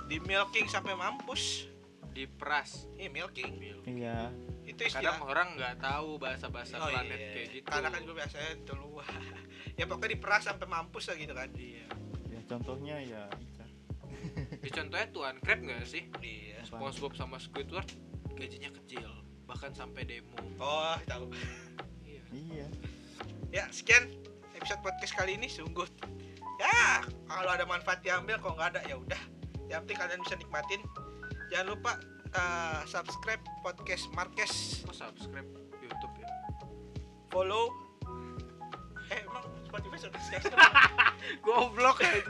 Di 0.06 0.20
milking 0.20 0.68
sampai 0.68 0.94
mampus. 0.94 1.68
diperas 2.10 2.86
Ini 2.94 3.10
milking. 3.10 3.52
Iya. 3.84 4.30
Itu 4.64 4.86
kadang 4.86 5.18
istilah. 5.18 5.26
orang 5.26 5.48
nggak 5.58 5.82
tahu 5.82 6.22
bahasa-bahasa 6.22 6.78
Oh, 6.78 6.86
planet 6.86 7.18
iya. 7.18 7.30
kayak 7.34 7.48
gitu 7.52 7.66
Karena 7.66 7.90
kan 7.90 8.00
gue 8.00 8.14
biasanya 8.14 8.52
dulu 8.62 9.02
ya 9.80 9.84
pokoknya 9.84 10.10
diperas 10.14 10.46
sampai 10.46 10.68
mampus 10.68 11.10
lah 11.10 11.18
gitu 11.18 11.34
kan. 11.34 11.50
iya 11.58 11.90
Ya 12.30 12.40
contohnya 12.46 12.96
ya. 13.02 13.24
Ya, 14.64 14.70
contohnya 14.72 15.08
Tuan 15.12 15.36
Crab 15.44 15.60
nggak 15.60 15.84
sih? 15.84 16.08
Iya. 16.24 16.64
SpongeBob 16.64 17.14
sama 17.20 17.38
Squidward 17.38 17.92
gajinya 18.34 18.74
kecil 18.82 19.12
bahkan 19.44 19.76
sampai 19.76 20.08
demo. 20.08 20.34
Oh, 20.58 20.98
tahu. 21.06 21.30
iya. 22.08 22.24
Iya. 22.32 22.68
Ya, 23.54 23.64
sekian 23.70 24.10
episode 24.58 24.82
podcast 24.82 25.14
kali 25.14 25.38
ini 25.38 25.52
sungguh. 25.52 25.86
Ya 26.58 27.04
kalau 27.28 27.52
ada 27.52 27.68
manfaat 27.68 28.00
diambil 28.06 28.40
kalau 28.40 28.56
nggak 28.56 28.78
ada 28.78 28.82
ya 28.88 28.96
udah. 28.98 29.22
Yang 29.68 29.80
penting 29.86 30.00
kalian 30.00 30.20
bisa 30.24 30.36
nikmatin. 30.40 30.82
Jangan 31.52 31.68
lupa 31.76 31.92
uh, 32.34 32.82
subscribe 32.88 33.44
podcast 33.62 34.08
Marques. 34.16 34.82
Kok 34.88 34.96
subscribe 34.96 35.50
YouTube 35.82 36.16
ya? 36.18 36.30
Follow. 37.30 37.74
Eh 39.12 39.22
emang 39.22 39.46
Spotify 39.74 39.98
sudah 40.06 40.22
goblok 41.46 41.98
aja 42.06 42.22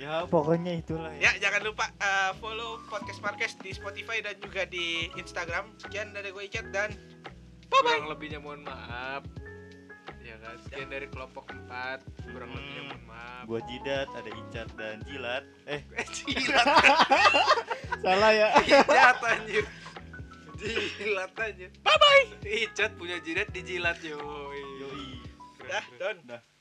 Ya 0.00 0.24
pokoknya 0.24 0.80
itulah 0.80 1.12
ya. 1.20 1.28
ya 1.28 1.44
jangan 1.44 1.68
lupa 1.68 1.92
uh, 2.00 2.32
follow 2.40 2.80
podcast 2.88 3.20
Marques 3.20 3.52
di 3.60 3.76
Spotify 3.76 4.24
dan 4.24 4.40
juga 4.40 4.64
di 4.64 5.12
Instagram. 5.12 5.76
Sekian 5.76 6.16
dari 6.16 6.32
gue 6.32 6.40
Icat 6.48 6.72
dan 6.72 6.88
bye 7.68 7.80
bye 7.84 8.00
kurang 8.00 8.16
lebihnya 8.16 8.40
mohon 8.40 8.64
maaf. 8.64 9.28
Ya 10.24 10.40
kan? 10.40 10.56
Sekian 10.64 10.88
dari 10.88 11.04
kelompok 11.12 11.52
4 11.68 12.32
kurang 12.32 12.56
lebihnya 12.56 12.82
mohon 12.88 13.04
maaf. 13.12 13.44
Gua 13.44 13.60
jidat, 13.68 14.08
ada 14.16 14.30
icat 14.32 14.68
dan 14.80 14.96
jilat. 15.04 15.44
Eh, 15.68 15.80
jilat. 16.16 16.66
Salah 18.08 18.32
ya. 18.32 18.48
jilat 18.64 19.20
anjir. 19.20 19.64
Jilat 20.56 21.32
anjir. 21.36 21.68
Bye 21.84 21.96
bye 22.00 22.24
icat 22.64 22.90
punya 22.96 23.20
jidat 23.20 23.52
dijilat 23.52 24.00
yoi. 24.00 24.64
Yoi. 24.80 25.06
Dah. 25.68 25.84
Don. 26.00 26.16
Dah. 26.24 26.55